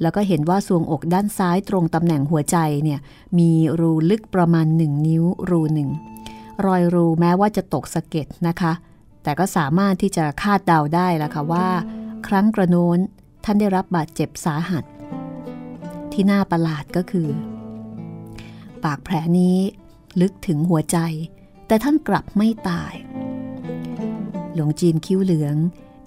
[0.00, 3.00] แล้วก็เห็นว่าซวงอกด้านซ้ายตรงตำแหน่งหัวใจเนี่ย
[3.38, 3.50] มี
[3.80, 5.90] รูลึกประมาณหนึ่งนิ้วรูหนึ่ง
[6.66, 8.72] รอยรูแม้ว่าจะตกสะเก็ดนะคะ
[9.22, 11.68] แต่ก็สามารถที่จะคาดเดาได้ละค่ะว่า
[12.26, 12.98] ครั้งกระโน้น
[13.44, 14.84] ท่านได้รับบาดเจ็บสาหัส
[16.12, 17.28] ที่น่าประหลาดก็คือ
[18.84, 19.58] ปากแผลนี้
[20.20, 20.98] ลึกถึงหัวใจ
[21.66, 22.92] แต่ท่านกลับไม่ตาย
[24.54, 25.56] หลวงจีนคิ้วเหลือง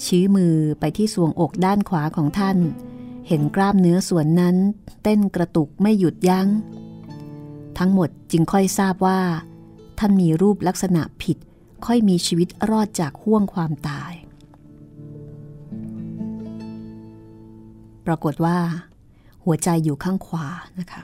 [0.05, 2.57] ชี้มือไปที่สวงอกด้านขวาของท่าน
[3.27, 4.55] เห็นกล้ามเนื้อส่วนนั้น
[5.03, 6.47] เต้นกระตุกไม่หยุดยัง้ง
[7.77, 9.19] ทั้งหมดจึงค่อยทราบว่า
[9.99, 11.37] ท่านมีรูปลักษณะผิด
[11.85, 14.13] ค่อยมีชีวิตรอดจากห่วงความตาย
[18.05, 18.57] ปรากฏว่า
[19.45, 20.47] หัวใจอยู่ข้างขวา
[20.79, 21.01] นะคะ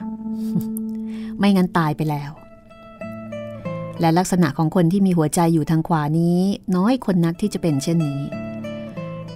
[1.38, 2.30] ไม่งั้นตายไปแล้ว
[4.00, 6.38] และลักษณะของคนที่มีหัวใจอยู่ทางขวานี้
[6.76, 8.20] น้อยคนนักที่จะเป็นเช่นนี้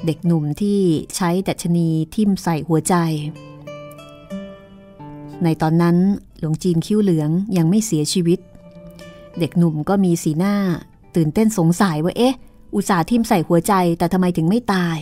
[0.07, 0.79] เด็กหนุ่มที่
[1.17, 2.95] ใช้ดัชนีทิ่มใส่หัวใจ
[5.45, 5.97] ในตอนนั้น
[6.39, 8.39] หลวงจีนคิ้วเหลืองยังไม่เสียชีวิต
[9.39, 10.55] เด็กหนุ่มก็มีสีหน้า
[11.17, 12.35] ตื่นเต้นสงสัยว่าเอ๊ะ
[12.75, 14.97] อุตส่าห์ทิ่มใส่หัวใจ แต่ทำไมถึงไม่ตาย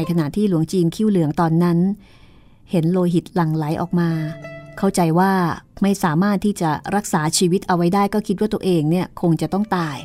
[0.00, 1.78] ในขณะที่หลวงจีนคิ้วเหลืองตอนนั้น
[2.70, 4.10] เห็นโลหิตหลั่งไหลออกมา
[4.78, 5.32] เข้าใจว่า
[5.82, 9.96] ไม่สามารถที่จะรักษาชีวิตเอาไว้ได้ก็คิดว่าตัวเองเนี่ยคงจะต้องตาย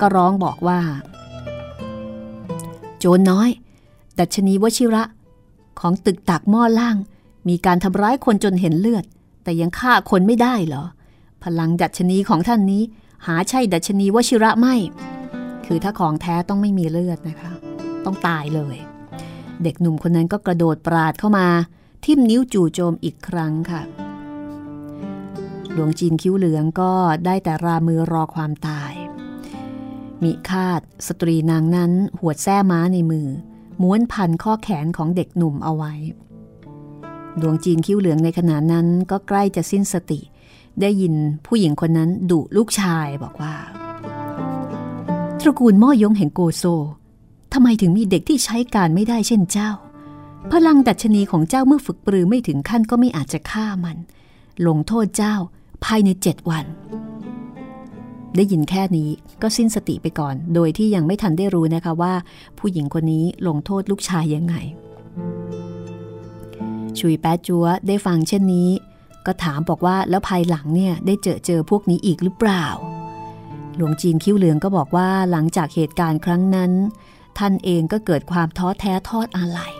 [0.00, 0.78] ก็ร้องบอกว่า
[2.98, 3.48] โจรน้อย
[4.18, 5.04] ดัชนีวชิระ
[5.80, 6.96] ของตึกตักหม้อล่าง
[7.48, 9.04] มีการทำร้ายคนจนเห็นเลือด
[9.44, 10.84] แต่ยังฆ่าคนไม่ได้เหรอ
[11.42, 12.82] พลังดัชนีของท่านนี้
[13.26, 14.74] หาใช่ดัชนีวชิระไม่
[15.66, 17.52] คือถ้าของแท้ต้องไม่มีเลือดนะคะ
[18.04, 18.76] ต้องตายเลย
[19.62, 21.48] เด็กหนุ่มคนนั้นก็กระโดดปราดเข้ามา
[22.04, 23.82] ทิ่มนิ้วจู่โจมอีกครั้งค่ะ
[25.72, 26.92] หลวงจีนคิ้วเหลืองก็
[27.24, 28.92] ได้แต่รามือรอความตาย
[30.22, 33.26] มีคาดสตรีนางนั้นหวดแส้ม้าในมือ
[33.82, 35.92] ม้วนพันข้อแขนของเด็กหนุ่มเอาไว้
[37.40, 40.20] ดวงจีนคิ้วเหลืองในขณะนั้นก็ใกล้จะสิ้นสติ
[40.80, 41.14] ได้ยิน
[41.46, 43.54] ผู้หญิงคนนั้นดุลูกชายบอกว่า
[45.40, 46.64] ตระกูลม่อยงแห่งโกโซ
[47.52, 49.70] ทำไมถึงมีเด็กที่ใช้การไม่ได้เช่นเจ้า
[50.52, 53.96] พลังดัชนีของเจ้าเมื่อฝึกปรือไม่ถึงขั้นก็ไม่อาจจะฆ่ามัน
[54.66, 55.34] ลงโทษเจ้า
[55.84, 56.64] ภายในเจ็ดวัน
[58.36, 59.10] ได้ยินแค่นี้
[59.42, 62.14] ก็สิ้นสติไปก่อน โดยที่ยังไม่ทันได้รู้นะคะว่า
[62.58, 64.54] ผู้หญิงคนนี้ลงโทษลูกชายยังไง
[66.98, 68.68] ชุยแปะจัวได้ฟังเช่นนี้
[69.26, 72.66] ก็ถามบอกว่าแล้วภายหลังเนี่ยได้เจอเจอพวกนี้อีกหรือเปล่า
[73.76, 76.72] หลวงจีนคิ้วเหลืองก็บอกว่าหลังจากเหตุการณ์ครั้งนั้น
[77.38, 79.72] ท่านเองก็เกิดความท้อแท้ทอดอาลัย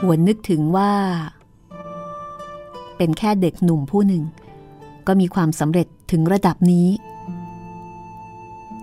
[0.00, 0.92] หวนนึกถึงว่า
[2.96, 4.24] เป็นแค่เด็กหนุ่มผู้หนึ่ง
[5.06, 6.88] ก็มีความสำเร็จถึงระดับนี้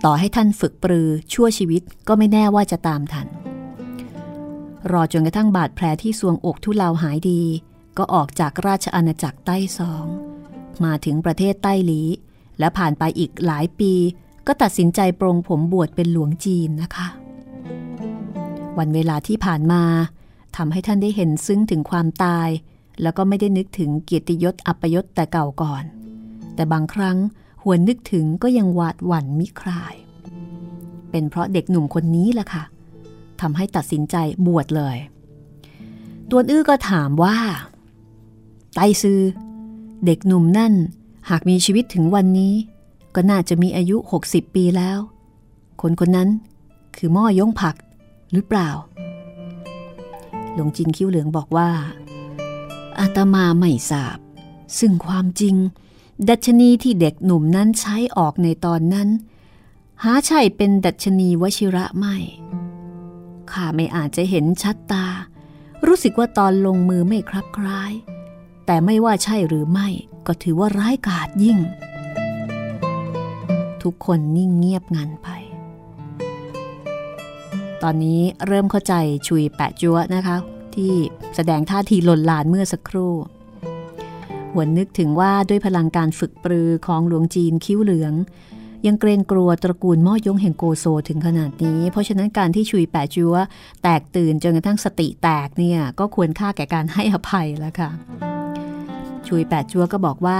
[0.05, 3.27] ต่อให้ท่านฝึกปรือชั่วชีวิตก็ไม่แน่ว่าจะตามทัน
[4.91, 7.41] รอจนกระทั่งบาดแผลที่สวงอกทุเลาหายดี
[7.97, 10.05] ก็ออกจากราชอาณาจักรใต้ซอง
[10.83, 12.01] มาถึงประเทศใต้หลี
[12.59, 13.93] และผ่านไปอีกหลายปี
[14.47, 17.07] ก็ตัดสินใจปรงผมบวชเป็นหลวงจีนนะคะ
[18.77, 19.83] วันเวลาที่ผ่านมา
[20.57, 22.49] ทำให้ท่านได้เห็นซึ้งถึงความตาย
[23.01, 25.83] แล้วก็ไม่ได้นึกถึงเกียรติยศอัปยศแต่เก่าก่อน
[26.55, 27.17] แต่บางครั้ง
[27.63, 29.95] หวนนึกถึงก็ยังหวาดหวั่นมิคลาย
[31.11, 32.63] เป็นเพราะเด็กหนุ่มคนนี้แหละค่ะ
[33.41, 34.15] ทำให้ตัดสินใจ
[34.45, 34.97] บวชเลย
[36.29, 37.37] ตัวอื้อก็ถามว่า
[38.75, 39.21] ไตซือ
[40.05, 40.73] เด็กหนุ่มนั่น
[41.29, 42.53] หากมีชีวิตถึงวันนี้
[43.15, 43.97] ก็น่าจะมีอายุ
[44.27, 44.99] 60 ปีแล้ว
[45.81, 46.29] คนคนนั้น
[46.97, 47.75] คือม่อยงผัก
[48.31, 48.69] หรือเปล่า
[50.53, 51.69] หลวงจินคิ้วเหลืองบอกว่า
[52.99, 54.17] อาตมาไม่ทราบ
[54.79, 55.55] ซึ่งความจริง
[56.29, 59.09] ดัชนีที่เด็กหนุ่มนั้นใช้ออกในตอนนั้น
[60.03, 62.15] หาใช่เป็นดัชนีวชิระไม่
[63.51, 65.05] ข้าไม่อาจจะเห็นชัดตา
[65.85, 67.91] รู้สึกว่าตอนลงมือไม่คลับคล้าย
[68.65, 69.87] แต่ไม่ว่าใช่หรือไม่
[70.27, 71.59] ก็ถือว่าร้ายกาจยิ่ง
[73.85, 75.29] ทุกคนนิ่งเงียบงันไป
[77.83, 78.93] ตอนนี้เริ่มเข้าใจ
[79.27, 80.37] ชุยแปะจัวนะคะ
[80.75, 80.93] ที่
[81.35, 83.13] แสดงท่าทีหล่นลานเมื่อสักครู่
[84.53, 88.13] หวนนึกถึงว่าด้วยพลังการฝึกปรือของหลวงจีนคิ้วเหลือง
[88.85, 93.35] ยังเกรงกลัวตระกูลม่อยงแห่งโกโซถึงขนาดนี้ เพราะฉะนั้นการที่ชุยแปะจัว
[93.83, 97.89] แตกตื่นจนกระทั่งสติแตกเนี่ยก็ควรค่าแก่การให้อภัยแล้วค่ะ
[99.27, 100.39] ชุยแปดจัวก็บอกว่า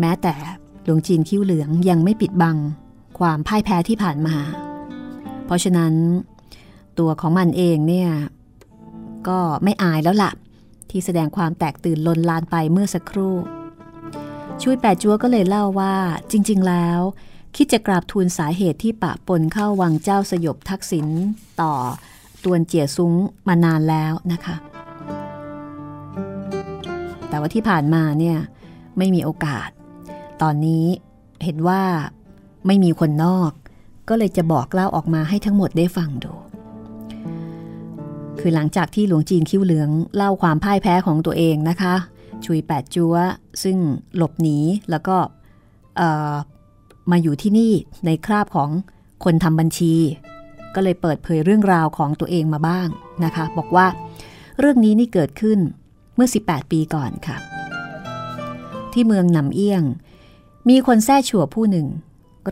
[0.00, 0.34] แม้แต่
[0.84, 2.56] หลวงจีนคิ้วเหลืองยังไม่ปิดบัง
[3.18, 4.36] ความพ่ายแพ้ที่ผ่านมา
[5.44, 5.92] เพราะฉะนั้น
[6.98, 8.10] ตัวของมันเองเนี่ย
[9.28, 10.32] ก็ไม่อายแล้วละ่ะ
[10.90, 13.34] ที่แสดงความแตกตื่นลนลานไปเมื่อสักครู่
[14.62, 15.94] ช่วยแปดจัวก็เลยเล่าว่า
[16.30, 17.00] จริง ๆ แล้ว
[17.56, 21.06] คิดจะกราบทูลสาเหตุที่ปะปนเข้าวังเจ้าสยบทักษิณ
[21.60, 21.72] ต่อ
[22.44, 23.12] ตวนเจียซุ้ง
[23.48, 24.56] มานานแล้วนะคะ
[27.28, 28.38] แต่ว่าที่ผ่านมาเนี่ย
[28.98, 29.68] ไม่มีโอกาส
[30.42, 30.84] ตอนนี้
[31.44, 31.82] เห็นว่า
[32.66, 33.50] ไม่มีคนนอก
[34.08, 36.32] ก็เลยจะบอกเล่าออกมาให้ทั้งหมดได้ฟังดู
[38.38, 41.94] คือหลังจากที่หลวงจีนคิ้วเหลืองเล่าความพ่ายแพ้ของตัวเองนะคะ
[42.44, 43.14] ชุยแปดจัว
[43.62, 43.76] ซึ่ง
[44.16, 44.58] หลบหนี
[44.90, 45.16] แล้วก็
[47.10, 47.72] มาอยู่ที่นี่
[48.06, 48.70] ในคราบของ
[49.24, 49.94] คนทำบัญชี
[50.74, 52.88] ก็เลยเปิดเผยเรื่องราวของตัวเองมาบ้าง
[53.24, 53.86] นะคะ บอกว่า
[54.58, 55.58] เรื่องนี้นี่เกิดขึ้น
[56.14, 57.36] เมื่อ 18 ปีก่อนค่ะ
[58.92, 59.82] ที่เมืองหนำเอี้ยง
[60.68, 61.86] มีคนแท้ชั่วผู้หนึ่ง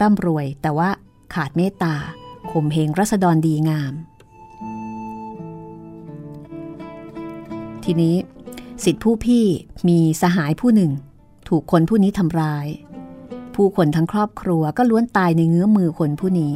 [0.01, 0.91] ร่ำรวยแต่ว่า
[1.35, 1.95] ขาดเมตตา
[2.51, 3.95] ข่มเหงรัษฎรดีงาม
[7.85, 8.17] ทีนี้
[8.85, 9.45] สิทธิผู้พี่
[9.89, 10.93] มีสหายผู้หนึ่ง
[11.49, 12.67] ถูกคนผู้นี้ทำร้าย
[13.55, 16.55] ผู้คนทั้งครอบครัวก็ล้วนตายในเงื้อมือคนผู้นี้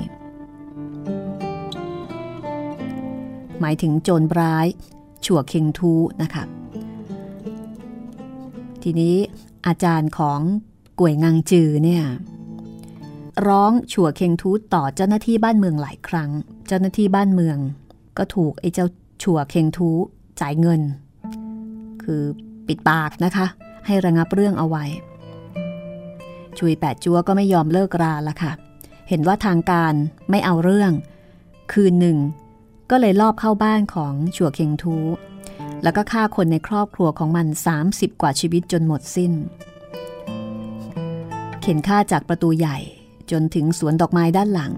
[3.61, 4.67] หมายถึงโจรร้าย
[5.25, 5.93] ชั่วเคงทู
[6.23, 6.45] นะคะ
[8.83, 9.17] ทีนี้
[9.67, 10.41] อาจารย์ของ
[10.99, 12.05] ก่วยงังจือเนี่ย
[13.47, 16.31] ร้องชั่วเคงทูตต่อเจ้าหน้าที่บ้านเมืองหลายครั้ง
[16.67, 17.59] เจ้าหน้าที่บ้านเมือง
[18.19, 18.87] ก็ถูกไอ้เจ้า
[19.23, 19.91] ชั่วเคงทู
[20.41, 20.81] จ่ายเงิน
[22.03, 22.23] คือ
[22.67, 23.47] ปิดปากนะคะ
[23.87, 24.85] ให้ระงับเรื่องเอาไว้
[26.59, 28.53] ชุยแปดจัวก็ไม่ยอมเลิกราละค่ะ
[29.09, 29.95] เห็นว่าทางการ
[30.31, 30.93] ไม่เอาเรื่อง
[31.73, 32.19] คืนหนึ่ง
[32.91, 34.97] ก็เลยลอบเข้าบ้านของชั่วเคงทู
[35.83, 37.47] แล้วก็ฆ่าคนในครอบครัวของมัน
[37.85, 39.33] 30 กว่าชีวิตจนหมดสิ้น
[41.67, 42.79] เข็นฆ่าจากประตูใหญ่
[43.31, 44.73] จนถึงสวนดอกไม้ด้านหลัง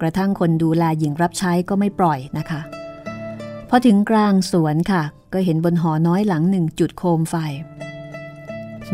[0.00, 2.60] กระทั่งคนดูแลหญิงรับใช้ก็ไม่ปล่อยนะคะ
[3.68, 5.02] พอถึงกลางสวนค่ะ
[5.32, 7.34] ก็เห็นบนหอน้อยหลังหนึ่งจุดโคมไฟ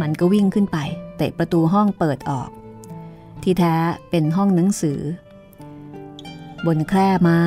[0.00, 0.78] มันก็วิ่งขึ้นไป
[1.16, 2.48] เตะประตูห้องเปิดออก
[3.42, 3.74] ที่แท้
[4.10, 5.00] เป็นห้องหนังสือ
[6.66, 7.42] บนแคร่ไม้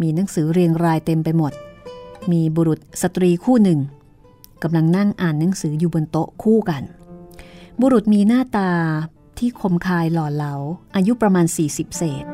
[0.00, 1.52] มีหนังสือเรียงรายเต็มไปหมด
[2.32, 3.80] มีบุรุษสตรีคู่หนึ่ง
[4.62, 6.84] กำลังนั่งอ่านหนังสืออยู่บนโต๊ะคู่กัน
[7.80, 8.70] บุรุษมีหน้าตา
[9.38, 10.54] ที่คมคายหล่อเหลา
[10.96, 12.24] อายุประมาณ 40 เศษ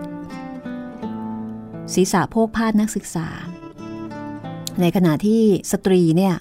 [1.92, 3.28] ศีรษะโพกพาดนักศึกษา
[4.80, 6.34] ในขณะที่สตรีเนี่ย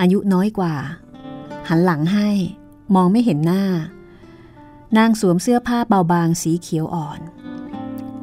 [0.00, 0.74] อายุน้อยกว่า
[1.68, 2.28] หันหลังให้
[2.94, 3.64] มองไม่เห็นหน้า
[4.98, 7.20] นางสวมเสื้อผ้าเบาบางสีเขียวอ่อน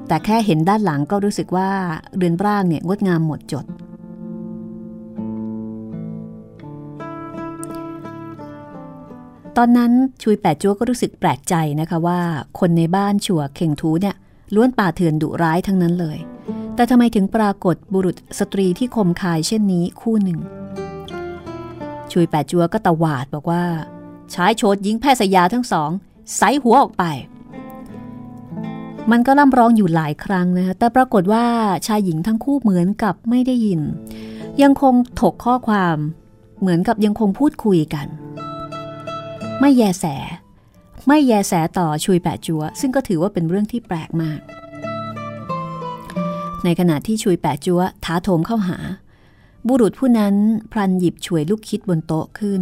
[0.07, 1.71] แต่แค่เห็นด้านหลังก็รู้สึกว่า
[2.15, 3.65] เรือนร่างเนี่ยงดงามหมดจด
[9.57, 9.91] ตอนนั้น
[10.23, 12.19] ชุยแปดจัวก็รู้สึกแปลกใจนะคะว่า
[12.59, 14.15] คนในบ้านชัวเข่งทูเนี่ย
[14.55, 16.17] ล้วนป่าเถื่อนดุร้ายทั้งนั้นเลย
[16.75, 20.39] แต่ทำไมถึงปรากฏบุรุษสตรีที่คมคายเช่นนี้คู่หนึ่ง
[22.11, 23.63] ชุยแปดจัวก็ตะหวาดบอกว่า
[24.33, 25.89] ชายโฉดหญิงแพทย์สยาทั้งสอง
[26.37, 27.03] ใสหัวออกไป
[29.11, 31.45] มันก็ล่ำร้องอยู่หลายครั้งนะคะแต่ปรากฏว่า
[31.87, 33.81] ชายหญิงทั้งคู่เหมือนกับไม่ได้ยิน
[34.61, 35.97] ยังคงถกข้อความ
[36.61, 38.07] เหมือนกับยังคงพูดคุยกัน
[39.59, 40.05] ไม่แยแส
[41.07, 44.39] ไม่แยแสต่อชุยแปะจัว ซึ่งก็ถือว่าเป็นเรื่องที่แปลกมาก
[46.63, 48.77] ในขณะที่ชุยแปะจัวท้าโถมเข้าหา
[49.67, 50.35] บุรุษผู้นั้น
[50.71, 52.61] พลันหยิบช่วยลูกคิดบนโต๊ะขึ้น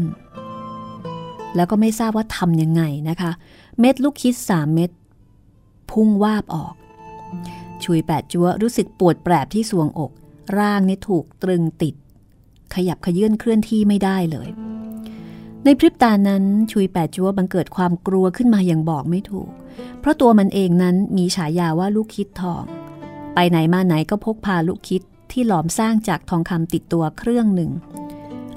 [1.55, 3.31] แล้วก็ไม่ทราบว่าทำยังไงนะคะ
[3.79, 4.91] เม็ดลูกคิดสามเม็ด
[5.91, 6.73] พุ่งวาบออก
[7.83, 10.11] ชุยแปดจัวรู้สึกปวดแปรบที่สวงอก
[10.57, 11.95] ร่างนี่ถูกตรึงติด
[12.75, 14.49] ขยับขยื่นเคลื่อนที่ไม่ได้เลย
[15.65, 19.49] ในพริบตานั้นชุยแปดจัวบังเกิดความกลัวขึ้นมาอย่างบอกไม่ถูก
[19.99, 22.63] เพราะตัวมันเองนั้นมีฉายาว่าลูกคิดทอง
[23.33, 25.01] ไปไหนมาไหนก็พกพาลูกคิด
[25.31, 27.71] ที่หลอมสร้างจากทองคำติดตัวเครื่องหนึ่ง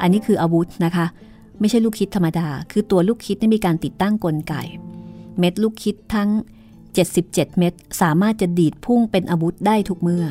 [0.00, 1.07] อันนี้คืออาวุธนะคะ
[1.61, 4.55] ไม่ใช่ลูกคิดธรรมดา คือตัวลูกคิดนี่มีการติดตั้งกลไก
[5.38, 6.28] เม็ดลูกคิดทั้ง
[6.94, 10.26] 77 เม็ดสามารถจะดีดพุ่งเป็นอาวุธได้ทุกเมื่อ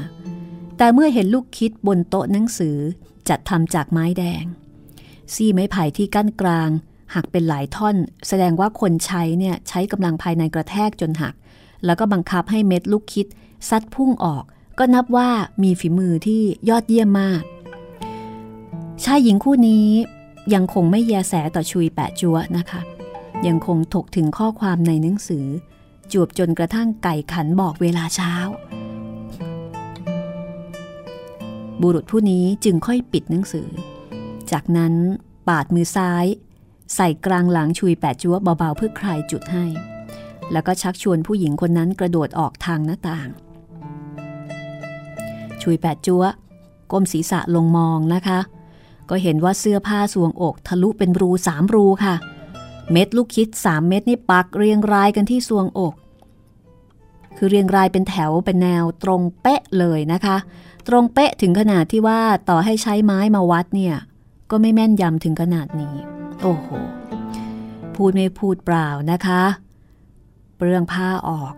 [0.78, 2.78] แต่เมื่อเห็นลูกคิดบนโต๊ะหนังสือ
[3.30, 4.45] จัดทำจากไม้แดง
[5.34, 6.69] ซี่ไม้ไผ่ที่กั้นกลาง
[7.15, 7.95] หักเป็นหลายท่อน
[8.28, 11.36] แสดงว่าคนใช้เนี่ยใช้กำลังภายในกระแทกจนหัก
[11.86, 13.28] แล้วก็บังคับให้เม็ดลูกคิด
[13.69, 14.43] ซัดพุ่งออก
[14.80, 15.30] ก็นับว่า
[15.63, 17.41] มีฝีมือที่ยอดเยี่ยมมาก
[19.03, 19.88] ชายหญิงคู่นี้
[20.53, 22.82] ยังคงไม่แยแสต่อชุยแปะจัวนะคะ
[23.47, 25.45] ยังคงถกถึงข้อความในหนังสือ
[26.11, 28.34] จวบจนกระทั่งไก่ขันบอกเวลาเช้า
[31.82, 33.67] บุรุษผู้นี้จึงค่อยปิดหนังสือ
[34.51, 34.93] จากนั้น
[35.47, 36.25] ปาดมือซ้าย
[36.95, 39.65] ใส่กลางหลังชุยแปดจัวเบาๆเพื่อคลายจุดให้
[40.51, 43.29] แล้วก็ชักชวนผู้หญิงคนนั้นกระโดดออกทางหน้าต่าง
[45.61, 46.23] ชุยแปดจัว
[46.91, 48.39] ก้มศีรษะลงมองนะคะ
[49.09, 52.15] ก็เห็นว่าเสื้อผ้าสวงอกทะลุเป็นรูสามรูค่ะ
[52.91, 55.93] เม็ดลูกคิดสามเม็ดนี่ปักเรียงรายกันที่สวงอก
[57.37, 60.37] คือเรียงรายเป็นแถวเป็นแนวตรงเป๊ะเลยนะคะ
[60.87, 62.19] ตรงเป๊ะถึงขนาดที่ว่า
[62.49, 63.95] ต่อให้ใช้ไม้มาวัดเนี่ย
[64.56, 65.95] ก็ไม่แม่นยำถึงขนาดนี้
[66.41, 66.68] โอ้โห
[67.95, 69.43] พูดไม่พูดเปล่านะคะ
[70.56, 71.54] เปลืองผ้าออก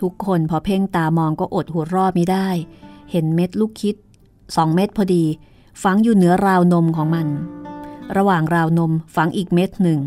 [0.00, 2.48] ทุกคนพอเพ่งตามองก็อดหัวรอบไม่ได้
[3.10, 3.96] เห็นเม็ดลูกคิด
[4.56, 5.24] สองเม็ดพอดี
[5.82, 7.26] ฝังอยู่เหนือราวนมของมัน
[8.16, 10.00] ระหว่างราวนมฝังอีกเม็ดหนึ่ง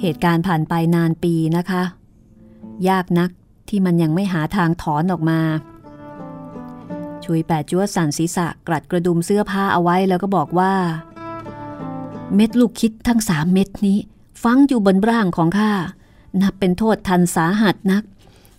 [0.00, 1.82] เหตุการณ์ผ่านไปนานปีนะคะ
[2.88, 3.30] ยากนัก
[3.68, 5.40] ที่มันยังไม่หาทางถอนออกมา
[7.24, 10.74] ชุยแปดจัวสั่นศีรษะกรัดกระดุมเสื้อผ้าเอาไว้แล้วก็บอกว่า
[12.34, 13.98] เม็ดลูกคิดทั้งสามเม็ดนี้
[14.42, 15.72] ฝังอยู่บนร่างของข้า
[16.42, 18.04] นับเป็นโทษทันสาหัสนัก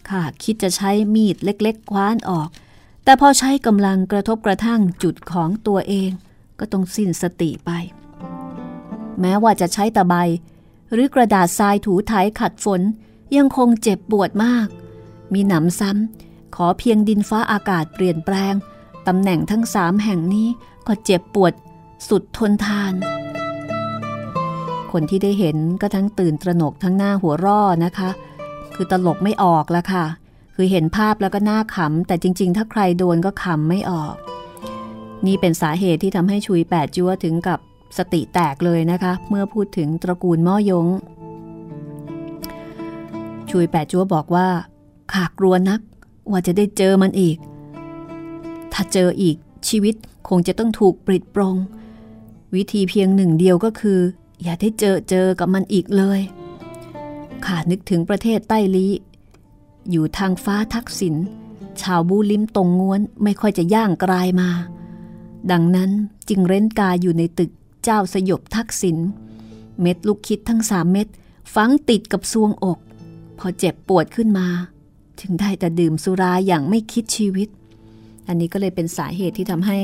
[0.10, 2.50] ข้าคิดจะใช้มีดเล็กๆ คว้านออก
[3.04, 6.12] แต่พอใช้กำลังกระทบกระทั่งจุดของตัวเอง
[6.60, 7.72] ก็ต้องสิ้นสติไป
[9.22, 10.16] แม้ว่าจะใช้ตะไบ
[10.92, 12.82] หรือกระดาษทรายถูไถขัดฝน
[13.38, 14.68] ยังคงเจ็บปวดมาก
[15.34, 18.54] มีหนำซ้ำ ขอเพียงดินฟ้าอากาศเปลี่ยนแปลง
[19.08, 20.48] ตำแหน่งทั้งสามแห่งนี้
[20.88, 21.54] ก็เจ็บปวด
[22.10, 22.94] สุดทนทาน
[24.92, 28.10] คนที่ได้เห็นก็ทั้งตื่นตระหนกทั้งหน้าหัวร่อนะคะ
[28.76, 30.06] คือตลกไม่ออกละค่ะ
[30.56, 34.16] คือเห็นภาพแล้วก็หน่าขำ แต่จริง ๆ ถ้าใครโดนก็ขำไม่ออก
[35.26, 37.60] นี่เป็นสาเหตุที่ทำให้ชุยแปดจัวถึงกับ
[37.98, 40.88] สติแตกเลยนะคะ เมื่อพูดถึงตระกูลม่อยง
[43.52, 44.48] ชุยแปดจัวบอกว่า
[45.14, 45.80] ขากลัวนัก
[46.32, 47.38] ว่าจะได้เจอมันอีก
[48.74, 49.36] ถ้าเจออีก
[49.68, 49.96] ชีวิต
[50.28, 51.56] คงจะต้องถูกปลิดปรง
[52.56, 54.00] วิธีเพียงหนึ่งเดียวก็คือ
[54.44, 56.20] อย่าได้เจอเจอกับมันอีกเลย
[57.46, 58.88] ข้านึกถึงประเทศใต้ลี
[59.92, 61.16] อยู่ทางฟ้าทักษิณ
[61.82, 64.50] ชาวบูลิมตรงง้วนไม่ค่อยจะย่างกลายมา
[65.52, 65.92] ดังนั้น
[66.30, 67.52] จึงเร้นกายอยู่ในตึก
[67.84, 68.98] เจ้าสยบทักษิณ
[69.82, 71.08] เม็ดลูกคิดทั้งสามเม็ด
[71.54, 72.80] ฝังติดกับซวงอก
[73.40, 74.48] พอเจ็บปวดขึ้นมา
[75.22, 77.48] ถึงได้แต่ดื่มสุราอย่างไม่คิดชีวิต
[78.28, 79.78] อันนี้ก็เลยเป็นสาเหตุที่ทำให้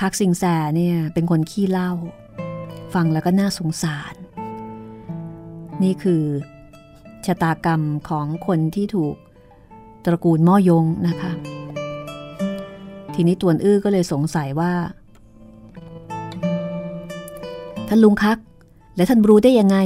[0.00, 0.44] คักสิงแส
[0.76, 1.92] เนี่ยเป็นคนขี้เล่า
[2.94, 4.14] ฟังแล้วก็น่าสงสาร
[5.82, 6.22] นี่คือ
[7.26, 9.14] ชะตากรรมของคนที่ถูก
[10.04, 11.32] ตระกูลม่อยงนะคะ
[13.14, 14.72] ทีนี้ตวนอื้อก็เลยสงสัยว่า
[17.88, 18.38] ท่านลุงคัก
[18.96, 19.76] และท่านรู้ได้ยังไง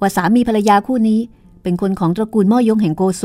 [0.00, 1.20] ว่าสามีภรรยาคู่นี้
[1.62, 3.22] เป็นคนของตระกูลม่อยงแห่งโกโซ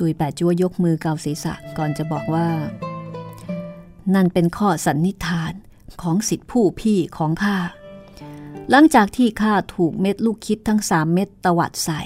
[0.00, 2.48] ชุยแปดจัวยกมือเกาศีรษะก่อนจะบอกว่า
[4.14, 5.52] นั่นเป็นข้อสันนิษฐาน
[6.02, 7.58] ของสิทธิผู้พี่ของข้า
[8.70, 12.00] หลังจากที่ข้าถูกเม็ดลูกคิดทั้งสามเม็ดตวัดใส่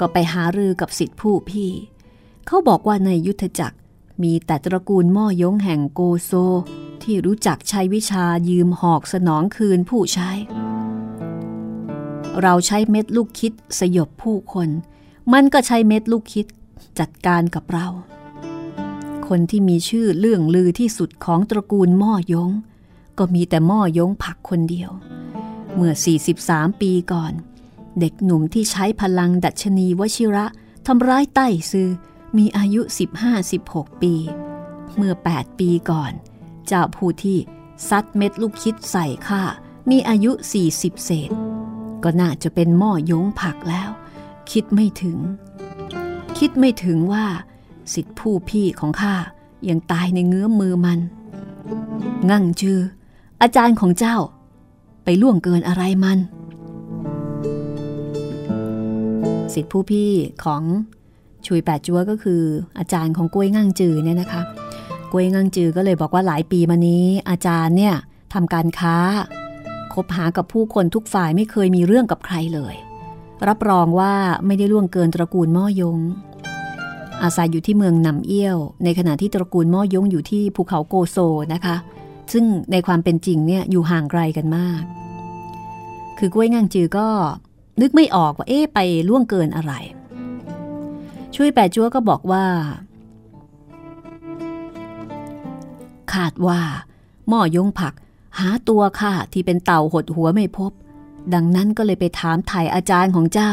[0.00, 1.70] ก็ไปหารือกับสิทธิผู้พี่
[2.46, 3.76] เขาบอกว่าในยุทธจักร
[4.22, 6.32] มีแต่ตระกูลม่อยงแห่งโกโซ
[7.02, 10.30] ที่รู้จักใช้วิชายืมหอกสนองคืนผู้ใช้
[12.42, 14.68] เราใช้เม็ดลูกคิดสยบผู้คน
[15.32, 16.46] มันก็ใช้เม็ดลูกคิด
[16.98, 17.88] จัดการกับเรา
[19.28, 22.50] คนที่มีชื่อเรื่องลือที่สุดของตระกูลม่อยง
[23.18, 24.90] ก็มีแต่ม่อยงผักคนเดียว
[25.74, 25.92] เมื่อ
[26.36, 27.32] 43 ปีก่อน
[28.00, 30.46] เด็กหนุ่มที่ใช้พลังดัชนีวชิระ
[30.86, 31.88] ทำร้ายใต้ซือ
[32.36, 32.80] มีอายุ
[33.42, 34.14] 15-16 ปี
[34.96, 36.12] เมื่อ 8 ปีก่อน
[36.66, 37.38] เจ้าผู้ที่
[37.88, 39.42] ซัดเม็ดลูกคิดใส่ข้า
[39.90, 40.32] มีอายุ
[40.68, 41.30] 40 เศษ
[42.04, 43.90] ก็น่าจะเป็นหม้อยงผักแล้ว
[44.52, 45.18] คิดไม่ถึง
[46.38, 47.24] คิดไม่ถึงว่า
[47.94, 49.14] สิทธิผู้พี่ของข้า
[49.68, 50.98] ยังตายในเงื้อมมือมัน
[52.30, 52.78] งั่งจือ
[53.42, 54.16] อาจารย์ของเจ้า
[55.04, 56.18] ไปล่วงเกินอะไรมัน
[59.54, 60.10] สิทธิผู้พี่
[60.44, 60.62] ของ
[61.46, 62.42] ชุยแปดจัวก็คือ
[62.78, 64.42] อาจารย์ของกล้วยงั่งจือเนี่ยนะคะ
[65.12, 67.94] กล้วยงั่งจือก็เลยบอกว่าหลายปีมานี้ อาจารย์เนี่ย
[68.34, 68.96] ทำการค้า
[69.94, 72.74] คบหากับผู้คนทุกฝ่ายไม่เคยมีเรื่องกับใครเลย
[73.48, 74.14] รับรองว่า
[74.46, 75.98] ไม่ได้ล่วงเกินตระกูลม่อยง
[77.22, 81.16] อาศัยอยู่ที่เมืองนำเอี้ยว ในขณะที่ตระกูลม่อยงอยู่ที่ภูเขาโกโซ
[81.54, 81.76] นะคะ
[82.32, 84.82] ซึ่งในความเป็นจริงเนี่ยอยู่ห่างไกลกันมาก
[86.18, 87.08] คือกล้วยงั่งจือก็
[87.80, 88.78] นึกไม่ออกว่าเอ๊ะไป
[89.08, 89.72] ล่วงเกินอะไร
[91.34, 92.44] ช่วยแปดจัวก็บอกว่า
[96.12, 96.60] ขาดว่า
[97.30, 97.94] ม้อยงผัก
[98.38, 100.72] หาตัวข้าที่เป็นเต่าหดหัวไม่พบ
[101.34, 103.52] ดังนั้นก็เลยไปถามไถ่อาจารย์ของเจ้า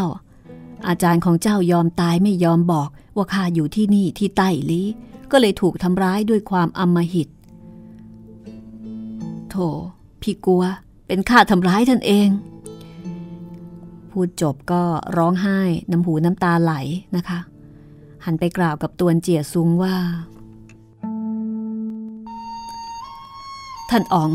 [0.88, 4.82] อาจารย์ของเจ้ายอมตายไม่ยอมบอกว่าข้าอยู่ที่นี่ที่ใต้ลี
[5.32, 7.30] ก็เลยถูกทำร้ายด้วยความอำมหิต
[9.49, 9.55] โถ
[10.21, 10.63] พี่กลัว
[11.07, 12.30] เป็นข้าทำร้ายท่านเอง
[14.11, 14.84] พูดจบก็
[15.17, 15.59] ร้องไห้
[15.91, 16.73] น้ำหูน้ำตาไหล
[17.15, 17.39] นะคะ
[18.25, 19.95] หันไปกล่าวกับตวนเจียซุงว่า
[23.89, 24.32] ท่านอ๋อง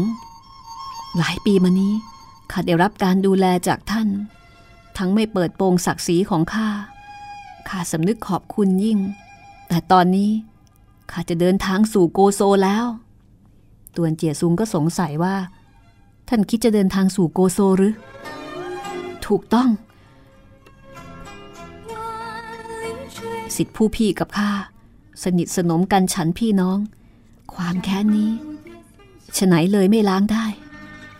[1.18, 1.93] หลายปีมานี้
[2.53, 4.09] ข้าได้รับการดูแลจากท่าน
[4.98, 6.68] ทั้งไม่เปิดโปงศักดิ์ศรีของข้า
[7.68, 8.98] ข้าสำนึกขอบคุณยิ่ง
[9.68, 10.30] แต่ตอนนี้
[11.11, 12.86] ข้าจะเดินทางสู่โกโซแล้ว
[13.96, 15.36] ตวนเจียซุงก็สงสัยว่า
[16.28, 17.94] ท่านคิดจะเดินทางสู่โกโซหรือ
[19.26, 19.68] ถูกต้อง
[23.57, 24.50] สิทธิผู้พี่กับข้า
[25.22, 26.78] สนิทสนมกันฉันพี่น้อง
[27.55, 28.30] ความแค้นนี้
[29.36, 30.44] ฉไหนเลยไม่ล้างได้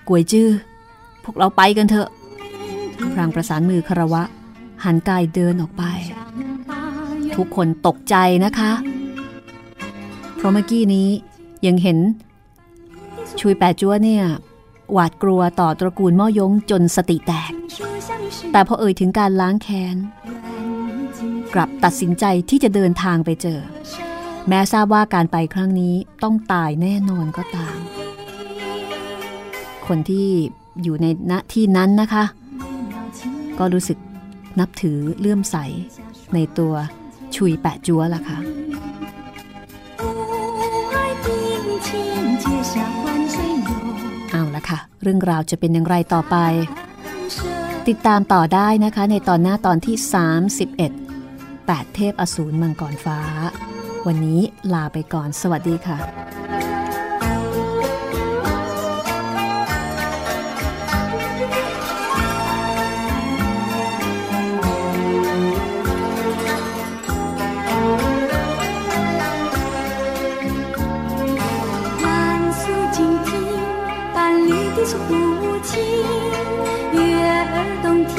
[0.09, 0.51] กวยจื้อ
[1.25, 2.09] พวกเราไปกันเถอะ
[3.13, 4.23] พรางประสานมือคารวะ
[4.85, 5.83] หันกายเดินออกไป
[7.37, 8.73] ทุกคนตกใจนะคะ
[10.37, 11.09] เพราะเมื่อกี้นี้
[11.67, 11.99] ยังเห็น
[13.41, 14.25] ชุยแปดจัวเนี่ย
[14.93, 17.53] หวาดกลัวต่อตระกูลม่อยงจนสติแตก
[18.53, 19.97] แต่พอเอ่ยถึงการล้างแค้น
[21.55, 23.61] กลับตัดสินใจที่จะเดินทางไปเจอ
[24.49, 27.77] แม้ทราบว่าการไปครั้งนี้ต้องตายแน่นอนก็ตาม
[29.87, 30.29] คนที่
[30.83, 32.25] อยู่ในณที่นั้นนะคะ
[33.59, 33.99] ก็รู้สึก
[34.61, 35.57] นับถือเลื่อมใส
[36.35, 36.75] ในตัว
[37.37, 38.39] ชุยแปะจัวล่ะค่ะ
[44.31, 46.37] เอาละค่ะ เรื่องราวจะเป็นอย่างไรต่อไป
[47.89, 49.97] ติดตามต่อได้นะคะในตอนหน้าตอนที่
[50.77, 50.77] 31
[51.33, 53.19] 8 เทพอสูรมังกรฟ้า
[54.07, 54.41] วันนี้
[54.75, 55.99] ลาไปก่อนสวัสดีค่ะ
[74.93, 75.81] 诉不清。
[76.93, 78.13] 月儿动听，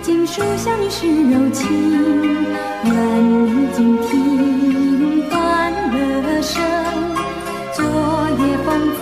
[0.00, 1.60] 锦书相遇是柔情。
[2.84, 2.90] 愿
[3.74, 6.62] 静听欢乐声，
[7.74, 7.84] 昨
[8.38, 9.01] 夜芳。